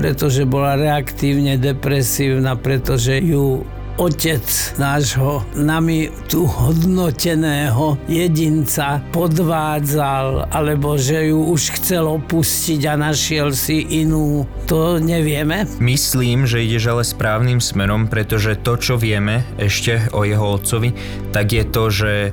pretože 0.01 0.49
bola 0.49 0.81
reaktívne 0.81 1.61
depresívna, 1.61 2.57
pretože 2.57 3.21
ju 3.21 3.69
otec 4.01 4.41
nášho 4.81 5.45
nami 5.53 6.09
tu 6.25 6.49
hodnoteného 6.49 8.01
jedinca 8.09 9.05
podvádzal, 9.13 10.49
alebo 10.49 10.97
že 10.97 11.29
ju 11.29 11.53
už 11.53 11.77
chcel 11.77 12.09
opustiť 12.09 12.81
a 12.89 12.97
našiel 12.97 13.53
si 13.53 14.01
inú, 14.01 14.49
to 14.65 14.97
nevieme. 14.97 15.69
Myslím, 15.85 16.49
že 16.49 16.65
ideš 16.65 16.97
ale 16.97 17.05
správnym 17.05 17.61
smerom, 17.61 18.09
pretože 18.09 18.57
to, 18.57 18.81
čo 18.81 18.97
vieme 18.97 19.45
ešte 19.61 20.09
o 20.17 20.25
jeho 20.25 20.57
otcovi, 20.57 20.97
tak 21.29 21.53
je 21.53 21.65
to, 21.69 21.85
že 21.93 22.13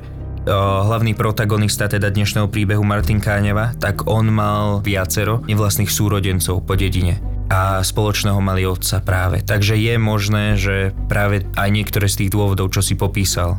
hlavný 0.88 1.12
protagonista 1.12 1.84
teda 1.84 2.08
dnešného 2.08 2.48
príbehu 2.48 2.80
Martin 2.80 3.20
Káňeva, 3.20 3.76
tak 3.76 4.08
on 4.08 4.32
mal 4.32 4.80
viacero 4.80 5.44
nevlastných 5.44 5.92
súrodencov 5.92 6.64
po 6.64 6.72
dedine 6.80 7.37
a 7.48 7.80
spoločného 7.80 8.38
mali 8.44 8.68
otca 8.68 9.00
práve. 9.00 9.40
Takže 9.40 9.74
je 9.76 9.94
možné, 9.96 10.60
že 10.60 10.92
práve 11.08 11.48
aj 11.56 11.68
niektoré 11.72 12.06
z 12.06 12.24
tých 12.24 12.30
dôvodov, 12.36 12.72
čo 12.72 12.84
si 12.84 12.94
popísal, 12.94 13.56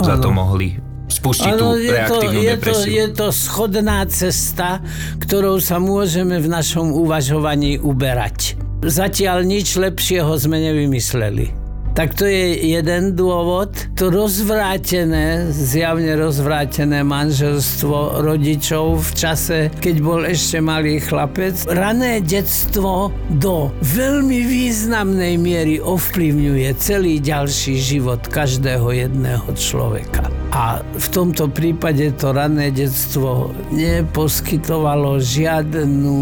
za 0.00 0.16
to 0.20 0.32
mohli 0.32 0.76
spustiť 1.06 1.52
tú 1.54 1.78
je 1.78 1.86
to, 1.86 1.94
reaktívnu 1.94 2.40
je, 2.42 2.48
to, 2.50 2.54
depresiu. 2.58 2.90
je 2.90 3.06
to 3.14 3.26
schodná 3.30 4.02
cesta, 4.10 4.82
ktorou 5.22 5.62
sa 5.62 5.78
môžeme 5.78 6.42
v 6.42 6.48
našom 6.50 6.90
uvažovaní 6.90 7.78
uberať. 7.78 8.58
Zatiaľ 8.82 9.46
nič 9.46 9.78
lepšieho 9.78 10.34
sme 10.34 10.58
nevymysleli. 10.58 11.65
Tak 11.96 12.12
to 12.12 12.28
je 12.28 12.76
jeden 12.76 13.16
dôvod. 13.16 13.72
To 13.96 14.12
rozvrátené, 14.12 15.48
zjavne 15.48 16.12
rozvrátené 16.20 17.00
manželstvo 17.00 18.20
rodičov 18.20 19.00
v 19.00 19.10
čase, 19.16 19.58
keď 19.80 19.96
bol 20.04 20.20
ešte 20.28 20.60
malý 20.60 21.00
chlapec. 21.00 21.56
Rané 21.64 22.20
detstvo 22.20 23.16
do 23.40 23.72
veľmi 23.80 24.44
významnej 24.44 25.40
miery 25.40 25.80
ovplyvňuje 25.80 26.68
celý 26.76 27.16
ďalší 27.16 27.80
život 27.80 28.20
každého 28.28 28.92
jedného 28.92 29.48
človeka. 29.56 30.28
A 30.52 30.84
v 30.84 31.06
tomto 31.08 31.48
prípade 31.48 32.12
to 32.20 32.36
rané 32.36 32.76
detstvo 32.76 33.56
neposkytovalo 33.72 35.16
žiadnu 35.16 36.20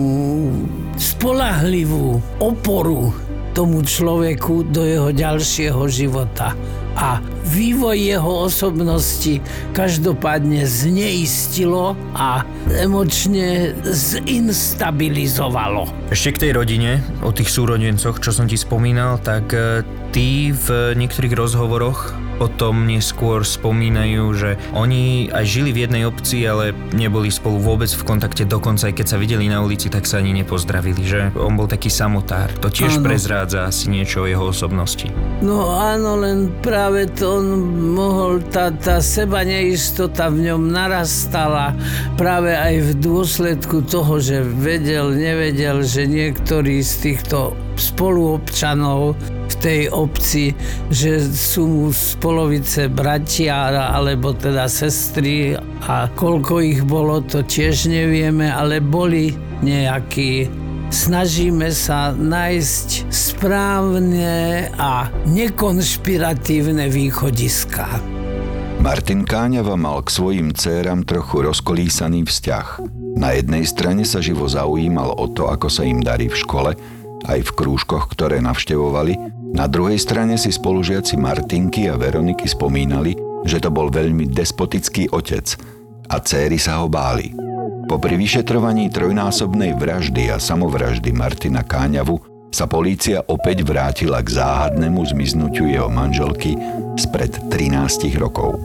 spolahlivú 0.95 2.23
oporu 2.39 3.11
tomu 3.55 3.87
človeku 3.87 4.67
do 4.75 4.83
jeho 4.83 5.15
ďalšieho 5.15 5.87
života. 5.87 6.51
A 6.99 7.23
vývoj 7.45 7.97
jeho 7.97 8.49
osobnosti 8.49 9.39
každopádne 9.77 10.65
zneistilo 10.65 11.93
a 12.17 12.43
emočne 12.81 13.77
zinstabilizovalo. 13.85 15.87
Ešte 16.09 16.35
k 16.35 16.41
tej 16.49 16.53
rodine, 16.57 16.91
o 17.21 17.31
tých 17.31 17.53
súrodencoch, 17.53 18.19
čo 18.19 18.33
som 18.33 18.49
ti 18.49 18.57
spomínal, 18.57 19.21
tak 19.21 19.53
e, 19.53 19.85
tí 20.11 20.51
v 20.55 20.97
niektorých 20.97 21.37
rozhovoroch 21.37 22.25
potom 22.35 22.87
neskôr 22.87 23.47
spomínajú, 23.47 24.25
že 24.35 24.51
oni 24.75 25.31
aj 25.31 25.45
žili 25.47 25.71
v 25.71 25.87
jednej 25.87 26.03
obci, 26.07 26.43
ale 26.43 26.75
neboli 26.91 27.31
spolu 27.31 27.63
vôbec 27.63 27.91
v 27.91 28.03
kontakte, 28.03 28.43
dokonca 28.43 28.91
aj 28.91 28.95
keď 28.99 29.07
sa 29.07 29.21
videli 29.23 29.47
na 29.47 29.63
ulici, 29.63 29.87
tak 29.87 30.07
sa 30.07 30.19
ani 30.19 30.35
nepozdravili, 30.43 31.03
že 31.07 31.31
on 31.39 31.55
bol 31.55 31.71
taký 31.71 31.91
samotár. 31.91 32.51
To 32.59 32.71
tiež 32.71 32.99
Áno. 32.99 33.07
prezrádza 33.07 33.71
asi 33.71 33.91
niečo 33.91 34.27
o 34.27 34.29
jeho 34.31 34.51
osobnosti. 34.51 35.11
No 35.43 35.79
áno, 35.79 36.19
len 36.19 36.51
práve 36.59 37.07
to 37.15 37.34
on 37.35 37.47
mohol, 37.99 38.39
tá, 38.55 38.71
tá 38.71 39.03
seba 39.03 39.43
neistota 39.43 40.31
v 40.31 40.47
ňom 40.51 40.71
narastala 40.71 41.75
práve 42.15 42.55
aj 42.55 42.75
v 42.79 42.91
dôsledku 43.03 43.83
toho, 43.91 44.23
že 44.23 44.43
vedel, 44.43 45.11
nevedel, 45.11 45.83
že 45.83 46.07
niektorí 46.07 46.79
z 46.81 46.93
týchto 47.03 47.59
spoluobčanov 47.75 49.19
v 49.51 49.55
tej 49.59 49.81
obci, 49.91 50.55
že 50.95 51.21
sú 51.27 51.67
mu 51.67 51.87
z 51.91 52.15
polovice 52.23 52.87
bratia 52.87 53.75
alebo 53.91 54.33
teda 54.33 54.71
sestry 54.71 55.59
a 55.91 56.07
koľko 56.15 56.55
ich 56.63 56.81
bolo, 56.87 57.21
to 57.21 57.43
tiež 57.43 57.91
nevieme, 57.91 58.47
ale 58.47 58.79
boli 58.79 59.35
nejakí 59.61 60.64
snažíme 60.91 61.69
sa 61.73 62.13
nájsť 62.13 63.13
správne 63.13 64.69
a 64.77 65.09
nekonšpiratívne 65.29 66.89
východiska. 66.89 67.87
Martin 68.85 69.25
Káňava 69.25 69.81
mal 69.81 70.05
k 70.05 70.13
svojim 70.13 70.53
dcéram 70.53 71.09
trochu 71.09 71.47
rozkolísaný 71.47 72.29
vzťah. 72.29 72.67
Na 73.17 73.33
jednej 73.33 73.65
strane 73.65 74.05
sa 74.05 74.21
živo 74.21 74.45
zaujímal 74.45 75.17
o 75.17 75.31
to, 75.31 75.49
ako 75.49 75.73
sa 75.73 75.87
im 75.87 76.05
darí 76.05 76.29
v 76.29 76.37
škole, 76.37 76.71
aj 77.25 77.41
v 77.41 77.51
krúžkoch, 77.57 78.13
ktoré 78.13 78.45
navštevovali. 78.45 79.17
Na 79.55 79.71
druhej 79.71 79.97
strane 80.03 80.35
si 80.37 80.51
spolužiaci 80.51 81.15
Martinky 81.17 81.89
a 81.89 81.95
Veroniky 81.95 82.45
spomínali, 82.45 83.15
že 83.47 83.63
to 83.63 83.71
bol 83.71 83.89
veľmi 83.89 84.29
despotický 84.29 85.09
otec 85.15 85.57
a 86.11 86.21
céry 86.21 86.59
sa 86.59 86.83
ho 86.83 86.91
báli. 86.91 87.33
Popri 87.95 88.19
vyšetrovaní 88.19 88.91
trojnásobnej 88.91 89.79
vraždy 89.79 90.27
a 90.35 90.43
samovraždy 90.43 91.15
Martina 91.15 91.63
Káňavu 91.63 92.19
sa 92.51 92.67
polícia 92.67 93.23
opäť 93.31 93.63
vrátila 93.63 94.19
k 94.19 94.35
záhadnému 94.35 94.99
zmiznutiu 95.15 95.71
jeho 95.71 95.87
manželky 95.87 96.59
spred 96.99 97.31
13 97.55 98.19
rokov. 98.19 98.59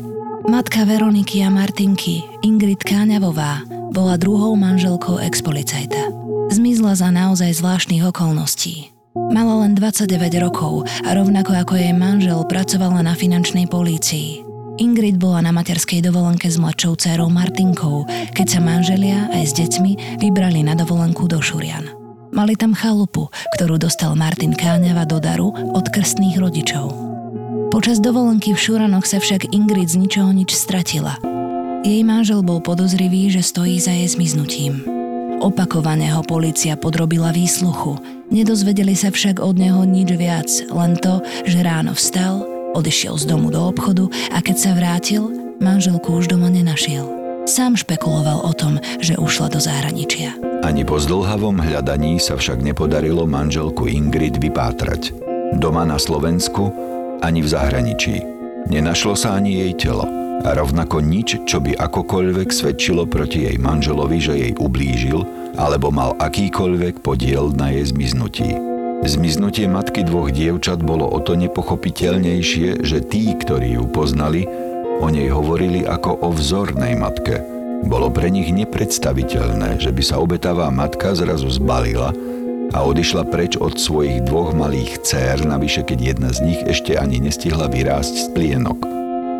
Matka 0.50 0.82
Veroniky 0.82 1.46
a 1.46 1.54
Martinky, 1.54 2.26
Ingrid 2.42 2.82
Káňavová, 2.82 3.70
bola 3.94 4.18
druhou 4.18 4.58
manželkou 4.58 5.22
ex-policajta. 5.22 6.10
Zmizla 6.50 6.98
za 6.98 7.14
naozaj 7.14 7.54
zvláštnych 7.54 8.10
okolností. 8.10 8.90
Mala 9.14 9.62
len 9.62 9.78
29 9.78 10.10
rokov 10.42 10.90
a 11.06 11.14
rovnako 11.14 11.54
ako 11.54 11.78
jej 11.78 11.94
manžel 11.94 12.42
pracovala 12.50 13.06
na 13.06 13.14
finančnej 13.14 13.70
polícii. 13.70 14.49
Ingrid 14.80 15.20
bola 15.20 15.44
na 15.44 15.52
materskej 15.52 16.00
dovolenke 16.00 16.48
s 16.48 16.56
mladšou 16.56 16.96
dcérou 16.96 17.28
Martinkou, 17.28 18.08
keď 18.32 18.48
sa 18.48 18.60
manželia 18.64 19.28
aj 19.28 19.44
s 19.52 19.54
deťmi 19.60 20.24
vybrali 20.24 20.64
na 20.64 20.72
dovolenku 20.72 21.28
do 21.28 21.44
Šurian. 21.44 21.84
Mali 22.32 22.56
tam 22.56 22.72
chalupu, 22.72 23.28
ktorú 23.60 23.76
dostal 23.76 24.16
Martin 24.16 24.56
Káňava 24.56 25.04
do 25.04 25.20
daru 25.20 25.52
od 25.52 25.84
krstných 25.92 26.40
rodičov. 26.40 26.96
Počas 27.76 28.00
dovolenky 28.00 28.56
v 28.56 28.62
Šuranoch 28.64 29.04
sa 29.04 29.20
však 29.20 29.52
Ingrid 29.52 29.92
z 29.92 30.00
ničoho 30.00 30.32
nič 30.32 30.56
stratila. 30.56 31.20
Jej 31.84 32.00
manžel 32.08 32.40
bol 32.40 32.64
podozrivý, 32.64 33.28
že 33.28 33.44
stojí 33.44 33.84
za 33.84 33.92
jej 33.92 34.08
zmiznutím. 34.08 34.88
Opakovane 35.44 36.08
ho 36.16 36.24
polícia 36.24 36.80
podrobila 36.80 37.36
výsluchu. 37.36 38.00
Nedozvedeli 38.32 38.96
sa 38.96 39.12
však 39.12 39.44
od 39.44 39.60
neho 39.60 39.84
nič 39.84 40.16
viac, 40.16 40.48
len 40.72 40.96
to, 40.96 41.20
že 41.44 41.64
ráno 41.68 41.92
vstal, 41.96 42.59
odišiel 42.74 43.16
z 43.18 43.26
domu 43.30 43.50
do 43.50 43.70
obchodu 43.70 44.10
a 44.34 44.42
keď 44.42 44.58
sa 44.58 44.72
vrátil, 44.78 45.30
manželku 45.60 46.22
už 46.22 46.32
doma 46.32 46.50
nenašiel. 46.50 47.06
Sám 47.50 47.80
špekuloval 47.82 48.46
o 48.46 48.54
tom, 48.54 48.78
že 49.02 49.18
ušla 49.18 49.50
do 49.50 49.58
zahraničia. 49.58 50.38
Ani 50.62 50.86
po 50.86 51.02
zdlhavom 51.02 51.58
hľadaní 51.58 52.22
sa 52.22 52.38
však 52.38 52.62
nepodarilo 52.62 53.26
manželku 53.26 53.90
Ingrid 53.90 54.38
vypátrať. 54.38 55.16
Doma 55.58 55.82
na 55.88 55.98
Slovensku 55.98 56.70
ani 57.26 57.42
v 57.42 57.50
zahraničí. 57.50 58.22
Nenašlo 58.70 59.18
sa 59.18 59.40
ani 59.40 59.66
jej 59.66 59.74
telo 59.90 60.06
a 60.46 60.54
rovnako 60.54 61.02
nič, 61.02 61.42
čo 61.50 61.58
by 61.58 61.74
akokoľvek 61.74 62.54
svedčilo 62.54 63.10
proti 63.10 63.50
jej 63.50 63.58
manželovi, 63.58 64.18
že 64.22 64.34
jej 64.38 64.54
ublížil 64.56 65.26
alebo 65.58 65.90
mal 65.90 66.14
akýkoľvek 66.22 67.02
podiel 67.02 67.50
na 67.58 67.74
jej 67.74 67.90
zmiznutí. 67.90 68.69
Zmiznutie 69.00 69.66
matky 69.66 70.04
dvoch 70.04 70.30
dievčat 70.30 70.84
bolo 70.84 71.08
o 71.08 71.20
to 71.24 71.34
nepochopiteľnejšie, 71.40 72.84
že 72.84 73.00
tí, 73.04 73.32
ktorí 73.36 73.80
ju 73.80 73.86
poznali, 73.90 74.44
O 75.00 75.08
nej 75.08 75.32
hovorili 75.32 75.88
ako 75.88 76.20
o 76.20 76.30
vzornej 76.36 77.00
matke. 77.00 77.40
Bolo 77.88 78.12
pre 78.12 78.28
nich 78.28 78.52
nepredstaviteľné, 78.52 79.80
že 79.80 79.96
by 79.96 80.04
sa 80.04 80.20
obetavá 80.20 80.68
matka 80.68 81.16
zrazu 81.16 81.48
zbalila 81.48 82.12
a 82.76 82.84
odišla 82.84 83.24
preč 83.32 83.56
od 83.56 83.80
svojich 83.80 84.28
dvoch 84.28 84.52
malých 84.52 85.00
dcér, 85.00 85.48
navyše 85.48 85.88
keď 85.88 86.00
jedna 86.14 86.30
z 86.36 86.52
nich 86.52 86.60
ešte 86.68 87.00
ani 87.00 87.24
nestihla 87.24 87.72
vyrásť 87.72 88.14
z 88.14 88.28
plienok. 88.36 88.84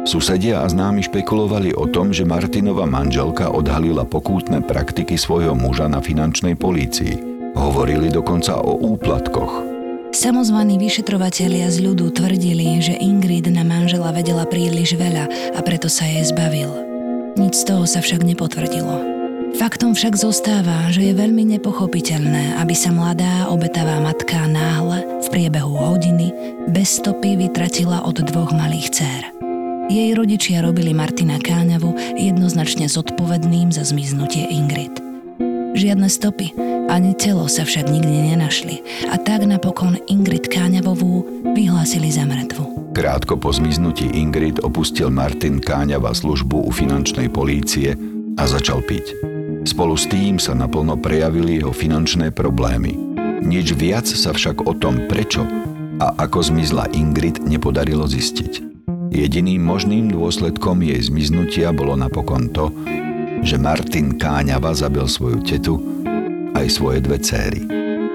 Susedia 0.08 0.64
a 0.64 0.72
známi 0.72 1.04
špekulovali 1.04 1.76
o 1.76 1.84
tom, 1.92 2.16
že 2.16 2.24
Martinova 2.24 2.88
manželka 2.88 3.52
odhalila 3.52 4.08
pokútne 4.08 4.64
praktiky 4.64 5.20
svojho 5.20 5.60
muža 5.60 5.92
na 5.92 6.00
finančnej 6.00 6.56
polícii. 6.56 7.29
Hovorili 7.56 8.10
dokonca 8.12 8.58
o 8.60 8.78
úplatkoch, 8.78 9.70
Samozvaní 10.10 10.82
vyšetrovatelia 10.82 11.70
z 11.70 11.86
ľudu 11.86 12.10
tvrdili, 12.10 12.82
že 12.82 12.98
Ingrid 12.98 13.46
na 13.54 13.62
manžela 13.62 14.10
vedela 14.10 14.42
príliš 14.42 14.98
veľa 14.98 15.54
a 15.54 15.60
preto 15.62 15.86
sa 15.86 16.02
jej 16.10 16.26
zbavil. 16.26 16.74
Nič 17.38 17.62
z 17.62 17.64
toho 17.70 17.86
sa 17.86 18.02
však 18.02 18.26
nepotvrdilo. 18.26 19.20
Faktom 19.62 19.94
však 19.94 20.18
zostáva, 20.18 20.90
že 20.90 21.10
je 21.10 21.14
veľmi 21.14 21.46
nepochopiteľné, 21.58 22.58
aby 22.58 22.74
sa 22.74 22.90
mladá 22.90 23.54
obetavá 23.54 24.02
matka 24.02 24.50
náhle 24.50 25.06
v 25.22 25.28
priebehu 25.30 25.78
hodiny 25.78 26.34
bez 26.74 26.98
stopy 27.02 27.38
vytratila 27.38 28.02
od 28.02 28.18
dvoch 28.18 28.50
malých 28.50 28.90
dcér. 28.90 29.24
Jej 29.90 30.14
rodičia 30.18 30.62
robili 30.62 30.94
Martina 30.94 31.38
Káňavu 31.42 32.18
jednoznačne 32.18 32.90
zodpovedným 32.90 33.74
za 33.74 33.86
zmiznutie 33.86 34.46
Ingrid. 34.50 34.94
Žiadne 35.74 36.10
stopy, 36.10 36.54
ani 36.90 37.14
telo 37.14 37.46
sa 37.46 37.62
však 37.62 37.86
nikdy 37.86 38.34
nenašli 38.34 38.82
a 39.14 39.16
tak 39.22 39.46
napokon 39.46 40.02
Ingrid 40.10 40.50
Káňavovú 40.50 41.46
vyhlásili 41.54 42.10
za 42.10 42.26
mŕtvu. 42.26 42.92
Krátko 42.98 43.38
po 43.38 43.54
zmiznutí 43.54 44.10
Ingrid 44.18 44.66
opustil 44.66 45.14
Martin 45.14 45.62
Káňava 45.62 46.12
službu 46.12 46.66
u 46.66 46.72
finančnej 46.74 47.30
polície 47.30 47.94
a 48.36 48.44
začal 48.50 48.82
piť. 48.82 49.14
Spolu 49.70 49.94
s 49.94 50.10
tým 50.10 50.42
sa 50.42 50.58
naplno 50.58 50.98
prejavili 50.98 51.62
jeho 51.62 51.70
finančné 51.70 52.34
problémy. 52.34 52.98
Nič 53.46 53.78
viac 53.78 54.10
sa 54.10 54.34
však 54.34 54.66
o 54.66 54.74
tom, 54.74 55.06
prečo 55.06 55.46
a 56.02 56.16
ako 56.18 56.42
zmizla 56.42 56.90
Ingrid, 56.98 57.44
nepodarilo 57.46 58.10
zistiť. 58.10 58.66
Jediným 59.14 59.62
možným 59.62 60.10
dôsledkom 60.10 60.82
jej 60.82 61.00
zmiznutia 61.00 61.70
bolo 61.76 61.94
napokon 61.94 62.50
to, 62.50 62.72
že 63.46 63.62
Martin 63.62 64.18
Káňava 64.18 64.74
zabil 64.74 65.06
svoju 65.06 65.40
tetu 65.44 65.76
aj 66.56 66.68
svoje 66.70 67.00
dve 67.04 67.18
céry. 67.22 67.62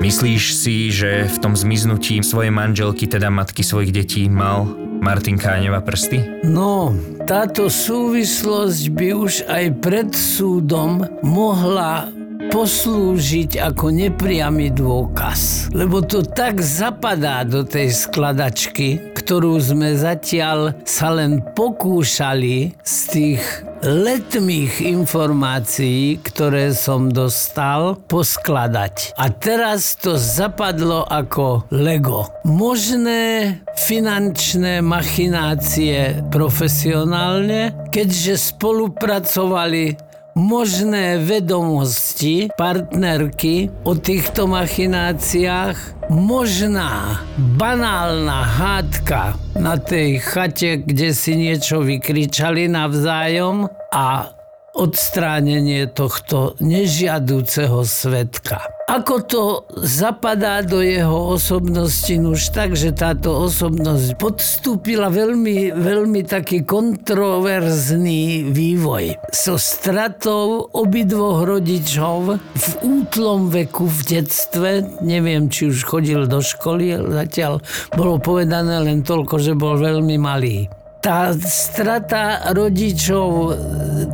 Myslíš 0.03 0.43
si, 0.59 0.91
že 0.93 1.31
v 1.31 1.37
tom 1.41 1.55
zmiznutí 1.57 2.21
svojej 2.21 2.53
manželky, 2.53 3.09
teda 3.09 3.31
matky 3.31 3.65
svojich 3.65 3.95
detí, 3.95 4.27
mal 4.29 4.69
Martin 5.01 5.37
Káňeva 5.37 5.81
prsty? 5.81 6.45
No, 6.45 6.93
táto 7.25 7.73
súvislosť 7.73 8.83
by 8.93 9.09
už 9.17 9.33
aj 9.49 9.65
pred 9.81 10.09
súdom 10.13 11.05
mohla 11.25 12.09
poslúžiť 12.55 13.59
ako 13.59 13.91
nepriamy 13.91 14.71
dôkaz. 14.71 15.75
Lebo 15.75 16.07
to 16.07 16.23
tak 16.23 16.63
zapadá 16.63 17.43
do 17.43 17.67
tej 17.67 17.91
skladačky, 17.91 19.11
ktorú 19.11 19.59
sme 19.59 19.99
zatiaľ 19.99 20.79
sa 20.87 21.11
len 21.11 21.43
pokúšali 21.43 22.79
z 22.79 22.97
tých 23.11 23.43
letmých 23.83 24.87
informácií, 24.87 26.23
ktoré 26.23 26.71
som 26.71 27.11
dostal, 27.11 27.99
poskladať. 28.07 29.19
A 29.19 29.35
teraz 29.35 29.99
to 29.99 30.15
zapadlo 30.15 31.03
ako 31.11 31.67
Lego. 31.75 32.31
Možné 32.47 33.59
finančné 33.75 34.79
machinácie 34.79 36.23
profesionálne, 36.31 37.75
keďže 37.91 38.55
spolupracovali 38.55 40.14
možné 40.35 41.23
vedomosti 41.23 42.51
partnerky 42.59 43.71
o 43.87 43.95
týchto 43.95 44.51
machináciách, 44.51 46.11
možná 46.11 47.23
banálna 47.39 48.43
hádka 48.43 49.39
na 49.55 49.79
tej 49.79 50.19
chate, 50.19 50.83
kde 50.83 51.15
si 51.15 51.39
niečo 51.39 51.87
vykričali 51.87 52.67
navzájom 52.67 53.71
a 53.95 54.35
odstránenie 54.75 55.87
tohto 55.95 56.59
nežiadúceho 56.59 57.87
svetka. 57.87 58.74
Ako 58.85 59.25
to 59.25 59.43
zapadá 59.81 60.61
do 60.61 60.85
jeho 60.85 61.33
osobnosti, 61.41 62.13
už 62.13 62.53
tak, 62.53 62.77
že 62.77 62.93
táto 62.93 63.33
osobnosť 63.49 64.21
podstúpila 64.21 65.09
veľmi, 65.09 65.73
veľmi 65.73 66.21
taký 66.29 66.69
kontroverzný 66.69 68.53
vývoj. 68.53 69.17
So 69.33 69.57
stratou 69.57 70.69
obidvoch 70.69 71.49
rodičov 71.49 72.37
v 72.37 72.69
útlom 72.85 73.49
veku 73.49 73.89
v 73.89 74.01
detstve, 74.21 74.85
neviem, 75.01 75.49
či 75.49 75.73
už 75.73 75.81
chodil 75.89 76.29
do 76.29 76.45
školy, 76.45 76.93
zatiaľ 77.01 77.65
bolo 77.97 78.21
povedané 78.21 78.85
len 78.85 79.01
toľko, 79.01 79.41
že 79.41 79.57
bol 79.57 79.81
veľmi 79.81 80.21
malý 80.21 80.69
tá 81.05 81.37
strata 81.37 82.49
rodičov 82.57 83.53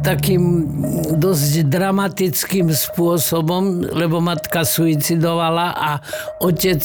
takým 0.03 0.67
dosť 1.15 1.71
dramatickým 1.71 2.67
spôsobom, 2.75 3.87
lebo 3.95 4.19
matka 4.19 4.67
suicidovala 4.67 5.71
a 5.71 6.03
otec 6.43 6.83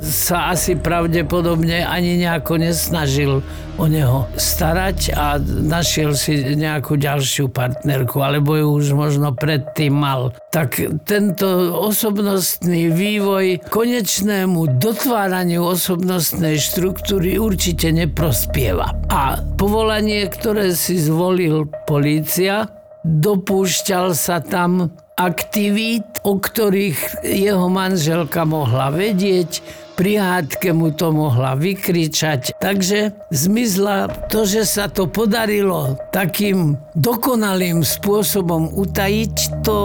sa 0.00 0.52
asi 0.52 0.76
pravdepodobne 0.76 1.84
ani 1.84 2.20
nejako 2.20 2.60
nesnažil 2.60 3.40
o 3.76 3.84
neho 3.88 4.24
starať 4.36 5.12
a 5.12 5.36
našiel 5.40 6.16
si 6.16 6.40
nejakú 6.56 6.96
ďalšiu 6.96 7.52
partnerku, 7.52 8.20
alebo 8.24 8.56
ju 8.56 8.66
už 8.72 8.86
možno 8.96 9.36
predtým 9.36 9.92
mal. 9.92 10.32
Tak 10.52 10.80
tento 11.04 11.76
osobnostný 11.76 12.88
vývoj 12.92 13.68
konečnému 13.68 14.80
dotváraniu 14.80 15.64
osobnostnej 15.64 16.56
štruktúry 16.56 17.36
určite 17.36 17.92
neprospieva. 17.92 18.96
A 19.12 19.40
povolanie, 19.60 20.24
ktoré 20.28 20.72
si 20.72 20.96
zvolil 20.96 21.68
polícia, 21.84 22.68
dopúšťal 23.04 24.16
sa 24.16 24.40
tam 24.40 24.88
aktivít, 25.16 26.20
o 26.28 26.36
ktorých 26.36 27.24
jeho 27.24 27.72
manželka 27.72 28.44
mohla 28.44 28.92
vedieť, 28.92 29.85
pri 29.96 30.20
hádke 30.20 30.76
mu 30.76 30.92
to 30.92 31.10
mohla 31.10 31.56
vykričať. 31.56 32.60
Takže 32.60 33.16
zmizla 33.32 34.28
to, 34.28 34.44
že 34.44 34.68
sa 34.68 34.92
to 34.92 35.08
podarilo 35.08 35.96
takým 36.12 36.76
dokonalým 36.92 37.80
spôsobom 37.80 38.76
utajiť, 38.76 39.64
to 39.64 39.78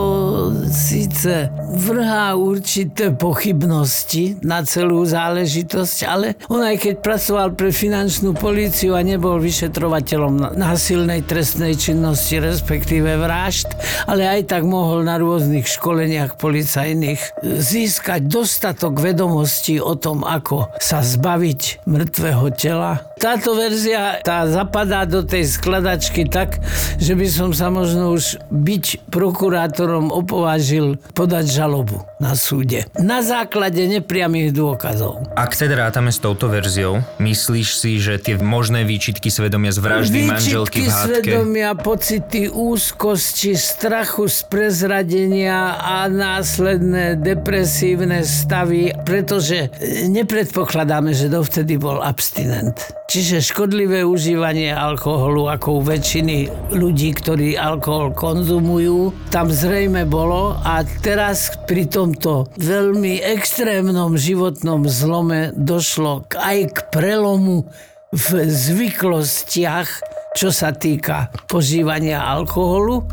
síce 0.67 1.47
vrhá 1.71 2.35
určité 2.35 3.15
pochybnosti 3.15 4.39
na 4.43 4.63
celú 4.67 5.07
záležitosť, 5.07 5.97
ale 6.03 6.35
on 6.51 6.59
aj 6.59 6.77
keď 6.83 6.95
pracoval 6.99 7.55
pre 7.55 7.71
finančnú 7.71 8.35
políciu 8.35 8.95
a 8.95 9.01
nebol 9.01 9.39
vyšetrovateľom 9.39 10.59
násilnej 10.59 11.23
trestnej 11.23 11.79
činnosti, 11.79 12.43
respektíve 12.43 13.15
vražd, 13.15 13.71
ale 14.07 14.27
aj 14.27 14.51
tak 14.51 14.63
mohol 14.67 15.07
na 15.07 15.15
rôznych 15.15 15.65
školeniach 15.65 16.35
policajných 16.35 17.43
získať 17.43 18.27
dostatok 18.27 18.99
vedomostí 18.99 19.79
o 19.79 19.95
tom, 19.95 20.27
ako 20.27 20.67
sa 20.77 20.99
zbaviť 20.99 21.87
mŕtvého 21.87 22.47
tela, 22.55 23.10
táto 23.21 23.53
verzia 23.53 24.17
tá 24.25 24.49
zapadá 24.49 25.05
do 25.05 25.21
tej 25.21 25.45
skladačky 25.45 26.25
tak, 26.25 26.57
že 26.97 27.13
by 27.13 27.27
som 27.29 27.49
sa 27.53 27.69
možno 27.69 28.17
už 28.17 28.41
byť 28.49 29.13
prokurátorom 29.13 30.09
opovážil 30.09 30.97
podať 31.13 31.53
žalobu 31.53 32.01
na 32.17 32.33
súde. 32.33 32.89
Na 32.97 33.21
základe 33.21 33.85
nepriamých 33.85 34.49
dôkazov. 34.57 35.21
Ak 35.37 35.53
teda 35.53 35.77
rátame 35.77 36.09
s 36.09 36.17
touto 36.17 36.49
verziou, 36.49 37.05
myslíš 37.21 37.69
si, 37.77 38.01
že 38.01 38.17
tie 38.17 38.41
možné 38.41 38.81
výčitky 38.81 39.29
svedomia 39.29 39.69
z 39.69 39.79
vraždy 39.85 40.19
manželky 40.25 40.85
v 40.85 40.89
hádke... 40.89 41.21
svedomia, 41.21 41.77
pocity 41.77 42.49
úzkosti, 42.49 43.53
strachu 43.53 44.25
z 44.25 44.39
prezradenia 44.49 45.77
a 45.77 46.09
následné 46.09 47.21
depresívne 47.21 48.25
stavy, 48.25 48.97
pretože 49.05 49.69
nepredpokladáme, 50.09 51.13
že 51.13 51.29
dovtedy 51.29 51.77
bol 51.77 52.01
abstinent. 52.01 52.81
Čiže 53.11 53.43
škodlivé 53.43 54.07
užívanie 54.07 54.71
alkoholu 54.71 55.51
ako 55.51 55.67
u 55.67 55.81
väčšiny 55.83 56.47
ľudí, 56.71 57.11
ktorí 57.11 57.59
alkohol 57.59 58.15
konzumujú, 58.15 59.11
tam 59.27 59.51
zrejme 59.51 60.07
bolo 60.07 60.55
a 60.55 60.79
teraz 61.03 61.51
pri 61.67 61.91
tomto 61.91 62.47
veľmi 62.55 63.19
extrémnom 63.19 64.15
životnom 64.15 64.87
zlome 64.87 65.51
došlo 65.51 66.23
aj 66.39 66.71
k 66.71 66.77
prelomu 66.87 67.67
v 68.15 68.47
zvyklostiach 68.47 70.07
čo 70.31 70.47
sa 70.47 70.71
týka 70.71 71.27
požívania 71.51 72.23
alkoholu. 72.23 73.03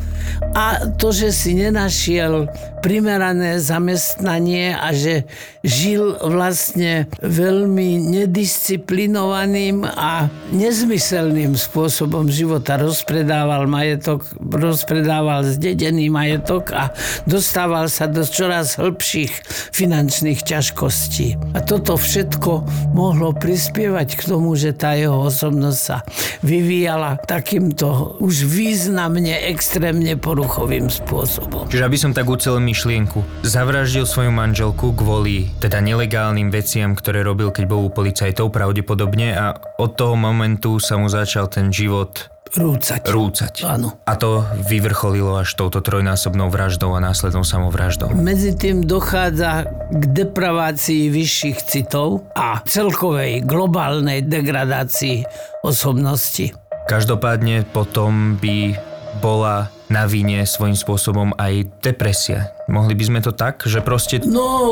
A 0.54 0.94
to, 0.94 1.10
že 1.10 1.34
si 1.34 1.58
nenašiel 1.58 2.46
primerané 2.78 3.58
zamestnanie 3.58 4.74
a 4.74 4.94
že 4.94 5.26
žil 5.66 6.14
vlastne 6.22 7.10
veľmi 7.20 7.98
nedisciplinovaným 8.08 9.84
a 9.84 10.30
nezmyselným 10.54 11.58
spôsobom 11.58 12.30
života. 12.30 12.78
Rozpredával 12.78 13.66
majetok, 13.66 14.24
rozpredával 14.38 15.44
zdedený 15.44 16.08
majetok 16.08 16.72
a 16.72 16.94
dostával 17.26 17.90
sa 17.90 18.06
do 18.06 18.22
čoraz 18.22 18.78
hĺbších 18.78 19.32
finančných 19.74 20.40
ťažkostí. 20.46 21.36
A 21.52 21.60
toto 21.60 21.98
všetko 21.98 22.64
mohlo 22.94 23.34
prispievať 23.34 24.14
k 24.16 24.22
tomu, 24.24 24.54
že 24.54 24.72
tá 24.72 24.94
jeho 24.94 25.26
osobnosť 25.26 25.80
sa 25.80 26.06
vyvíjala 26.40 27.18
takýmto 27.26 28.16
už 28.22 28.46
významne, 28.46 29.34
extrémne 29.50 30.14
poruchovým 30.16 30.88
spôsobom. 30.88 31.66
Čiže 31.68 31.84
aby 31.84 31.98
som 31.98 32.14
tak 32.14 32.28
ucelil 32.30 32.62
myšlienku, 32.68 33.24
zavraždil 33.40 34.04
svoju 34.04 34.28
manželku 34.28 34.92
kvôli 34.92 35.48
teda 35.56 35.80
nelegálnym 35.80 36.52
veciam, 36.52 36.92
ktoré 36.92 37.24
robil, 37.24 37.48
keď 37.48 37.64
bol 37.64 37.88
u 37.88 37.90
policajtov 37.90 38.52
pravdepodobne 38.52 39.32
a 39.32 39.56
od 39.80 39.96
toho 39.96 40.12
momentu 40.12 40.76
sa 40.76 41.00
mu 41.00 41.08
začal 41.08 41.48
ten 41.48 41.72
život 41.72 42.28
Rúcať. 42.56 43.04
rúcať. 43.12 43.54
Áno. 43.68 44.00
A 44.08 44.16
to 44.16 44.40
vyvrcholilo 44.72 45.36
až 45.36 45.52
touto 45.52 45.84
trojnásobnou 45.84 46.48
vraždou 46.48 46.96
a 46.96 47.00
následnou 47.00 47.44
samovraždou. 47.44 48.08
Medzi 48.16 48.56
tým 48.56 48.88
dochádza 48.88 49.68
k 49.92 50.02
depravácii 50.16 51.12
vyšších 51.12 51.58
citov 51.68 52.24
a 52.32 52.64
celkovej 52.64 53.44
globálnej 53.44 54.24
degradácii 54.24 55.28
osobnosti. 55.60 56.56
Každopádne 56.88 57.68
potom 57.68 58.40
by 58.40 58.72
bola 59.20 59.68
na 59.88 60.04
vine 60.04 60.44
svojím 60.44 60.76
spôsobom 60.76 61.32
aj 61.40 61.64
depresia. 61.80 62.52
Mohli 62.68 62.94
by 62.96 63.04
sme 63.08 63.20
to 63.24 63.32
tak, 63.32 63.64
že 63.64 63.80
proste... 63.80 64.20
No, 64.24 64.68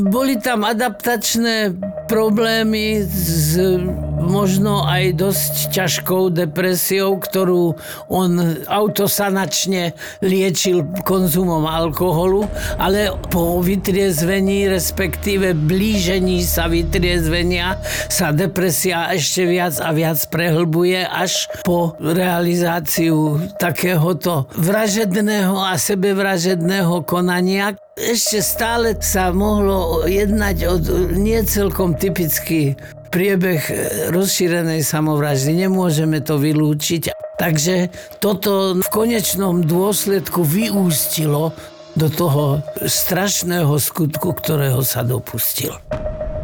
boli 0.00 0.40
tam 0.40 0.64
adaptačné 0.64 1.76
problémy 2.10 3.06
s 3.06 3.54
možno 4.18 4.82
aj 4.82 5.14
dosť 5.14 5.54
ťažkou 5.70 6.34
depresiou, 6.34 7.22
ktorú 7.22 7.78
on 8.10 8.30
autosanačne 8.66 9.94
liečil 10.18 10.86
konzumom 11.06 11.70
alkoholu, 11.70 12.50
ale 12.82 13.14
po 13.30 13.62
vytriezvení, 13.62 14.66
respektíve 14.66 15.54
blížení 15.54 16.42
sa 16.42 16.66
vytriezvenia 16.66 17.78
sa 18.10 18.34
depresia 18.34 19.10
ešte 19.14 19.46
viac 19.46 19.78
a 19.78 19.94
viac 19.94 20.18
prehlbuje 20.30 21.06
až 21.06 21.46
po 21.62 21.94
realizáciu 22.02 23.38
takéhoto 23.58 24.50
vražedného 24.58 25.58
a 25.58 25.78
sebevražedného 25.78 27.06
konania. 27.06 27.78
Ešte 28.00 28.40
stále 28.40 28.96
sa 28.96 29.28
mohlo 29.28 30.08
jednať 30.08 30.56
o 30.64 30.74
nie 31.12 31.36
celkom 31.44 31.92
typický 31.92 32.72
priebeh 33.12 33.62
e, 33.68 33.74
rozšírenej 34.08 34.80
samovraždy. 34.80 35.68
Nemôžeme 35.68 36.24
to 36.24 36.40
vylúčiť. 36.40 37.12
Takže 37.36 37.92
toto 38.24 38.72
v 38.80 38.88
konečnom 38.88 39.60
dôsledku 39.60 40.40
vyústilo 40.40 41.52
do 41.92 42.08
toho 42.08 42.64
strašného 42.80 43.76
skutku, 43.76 44.32
ktorého 44.32 44.80
sa 44.80 45.04
dopustil. 45.04 45.76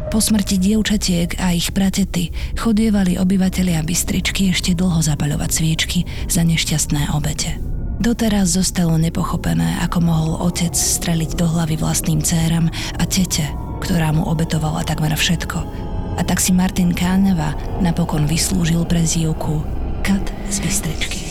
Po 0.07 0.23
smrti 0.23 0.55
dievčatiek 0.61 1.41
a 1.41 1.51
ich 1.51 1.73
pratety 1.75 2.31
chodievali 2.55 3.19
obyvatelia 3.19 3.83
Bystričky 3.83 4.55
ešte 4.55 4.71
dlho 4.71 5.03
zapaľovať 5.03 5.49
sviečky 5.51 5.99
za 6.31 6.47
nešťastné 6.47 7.11
obete. 7.11 7.76
Doteraz 7.97 8.53
zostalo 8.53 8.93
nepochopené, 9.01 9.81
ako 9.81 9.97
mohol 10.05 10.31
otec 10.45 10.69
streliť 10.69 11.33
do 11.33 11.49
hlavy 11.49 11.81
vlastným 11.81 12.21
céram 12.21 12.69
a 13.01 13.03
tete, 13.09 13.41
ktorá 13.81 14.13
mu 14.13 14.21
obetovala 14.29 14.85
takmer 14.85 15.17
všetko. 15.17 15.57
A 16.17 16.21
tak 16.21 16.37
si 16.37 16.53
Martin 16.53 16.93
Káňava 16.93 17.57
napokon 17.81 18.29
vyslúžil 18.29 18.85
prezývku 18.85 19.65
Kat 20.05 20.21
z 20.45 20.57
Bystričky. 20.61 21.21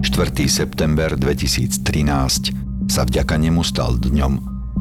4. 0.00 0.48
september 0.48 1.12
2013 1.20 2.88
sa 2.88 3.04
vďaka 3.04 3.36
nemu 3.36 3.60
stal 3.60 4.00
dňom, 4.00 4.32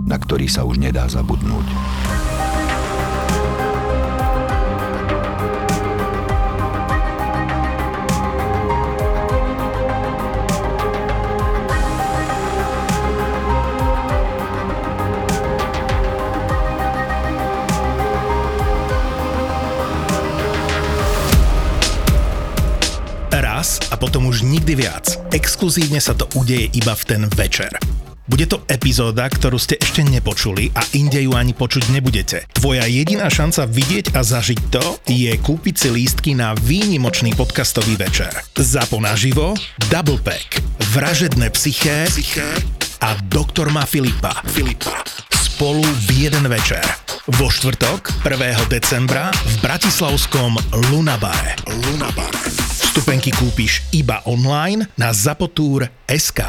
na 0.08 0.16
ktorý 0.16 0.48
sa 0.48 0.64
už 0.64 0.80
nedá 0.80 1.04
zabudnúť. 1.12 1.68
Potom 24.00 24.32
už 24.32 24.48
nikdy 24.48 24.80
viac. 24.80 25.20
Exkluzívne 25.36 26.00
sa 26.00 26.16
to 26.16 26.26
udeje 26.40 26.72
iba 26.74 26.96
v 26.96 27.04
ten 27.04 27.22
večer. 27.36 27.70
Bude 28.30 28.46
to 28.46 28.62
epizóda, 28.70 29.26
ktorú 29.26 29.58
ste 29.58 29.82
ešte 29.82 30.06
nepočuli 30.06 30.70
a 30.78 30.86
inde 30.94 31.18
ju 31.26 31.34
ani 31.34 31.58
počuť 31.58 31.90
nebudete. 31.90 32.46
Tvoja 32.54 32.86
jediná 32.86 33.26
šanca 33.26 33.66
vidieť 33.66 34.14
a 34.14 34.22
zažiť 34.22 34.60
to 34.70 34.86
je 35.10 35.34
kúpiť 35.34 35.76
si 35.76 35.90
lístky 35.90 36.32
na 36.38 36.54
výnimočný 36.54 37.34
podcastový 37.34 37.98
večer. 37.98 38.30
Zapo 38.54 39.02
naživo, 39.02 39.58
Double 39.90 40.22
Pack, 40.22 40.62
Vražedné 40.94 41.50
psyché, 41.58 42.06
psyché 42.06 42.46
a 43.02 43.18
Doktor 43.26 43.74
má 43.74 43.90
Filipa. 43.90 44.46
Filipa. 44.46 45.29
Spolu 45.60 45.84
v 45.84 46.24
jeden 46.24 46.48
večer. 46.48 46.80
Vo 47.36 47.52
štvrtok, 47.52 48.24
1. 48.24 48.72
decembra 48.72 49.28
v 49.28 49.56
Bratislavskom 49.60 50.56
Lunabare. 50.88 51.60
Lunabare. 51.68 52.48
Vstupenky 52.80 53.36
kúpiš 53.36 53.84
iba 53.92 54.24
online 54.24 54.88
na 54.96 55.12
zapotur.sk. 55.12 56.40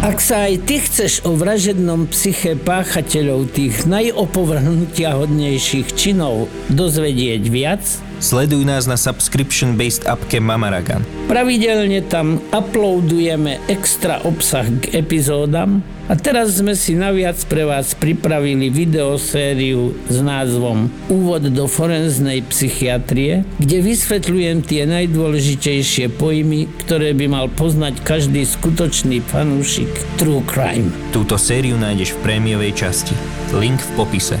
Ak 0.00 0.24
sa 0.24 0.48
aj 0.48 0.64
ty 0.64 0.80
chceš 0.80 1.20
o 1.28 1.36
vražednom 1.36 2.08
psyche 2.08 2.56
páchateľov 2.56 3.52
tých 3.52 3.84
najopovrhnutia 3.84 5.12
hodnejších 5.12 5.92
činov 5.92 6.48
dozvedieť 6.72 7.42
viac, 7.52 7.84
Sleduj 8.22 8.62
nás 8.62 8.88
na 8.88 8.94
subscription-based 8.94 10.08
appke 10.08 10.40
Mamaragan. 10.40 11.02
pravidelne 11.28 12.06
tam 12.06 12.40
uploadujeme 12.54 13.58
extra 13.66 14.22
obsah 14.24 14.64
k 14.80 15.02
epizódam 15.02 15.82
a 16.10 16.18
teraz 16.18 16.58
sme 16.58 16.74
si 16.74 16.98
naviac 16.98 17.38
pre 17.46 17.62
vás 17.62 17.94
pripravili 17.94 18.72
videosériu 18.72 19.94
s 20.10 20.18
názvom 20.18 20.90
Úvod 21.06 21.46
do 21.52 21.70
forenznej 21.70 22.42
psychiatrie, 22.50 23.46
kde 23.62 23.78
vysvetľujem 23.84 24.66
tie 24.66 24.82
najdôležitejšie 24.88 26.10
pojmy, 26.18 26.66
ktoré 26.82 27.14
by 27.14 27.26
mal 27.30 27.46
poznať 27.52 28.02
každý 28.02 28.42
skutočný 28.42 29.22
fanúšik 29.22 29.90
True 30.18 30.42
Crime. 30.48 30.90
Túto 31.14 31.38
sériu 31.38 31.78
nájdeš 31.78 32.18
v 32.18 32.22
prémiovej 32.26 32.72
časti. 32.74 33.14
Link 33.52 33.78
v 33.78 33.90
popise. 34.00 34.40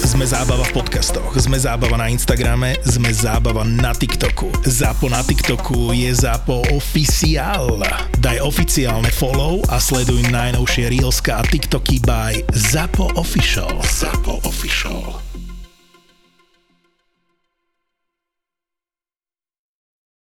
Sme 0.00 0.24
zábava 0.24 0.64
v 0.64 0.80
podcastoch, 0.80 1.36
sme 1.36 1.60
zábava 1.60 2.00
na 2.00 2.08
Instagrame, 2.08 2.72
sme 2.88 3.12
zábava 3.12 3.68
na 3.68 3.92
TikToku. 3.92 4.48
Zápo 4.64 5.12
na 5.12 5.20
TikToku 5.20 5.92
je 5.92 6.08
Zápo 6.16 6.64
oficiál. 6.72 7.84
Daj 8.16 8.40
oficiálne 8.40 9.12
follow 9.12 9.60
a 9.68 9.76
sleduj 9.76 10.24
najnovšie 10.32 10.88
Reelska 11.00 11.36
a 11.36 11.42
TikToky 11.42 12.00
by 12.00 12.44
Zapo 12.52 13.08
Official. 13.16 13.80
Zapo 13.82 14.38
Official. 14.44 15.29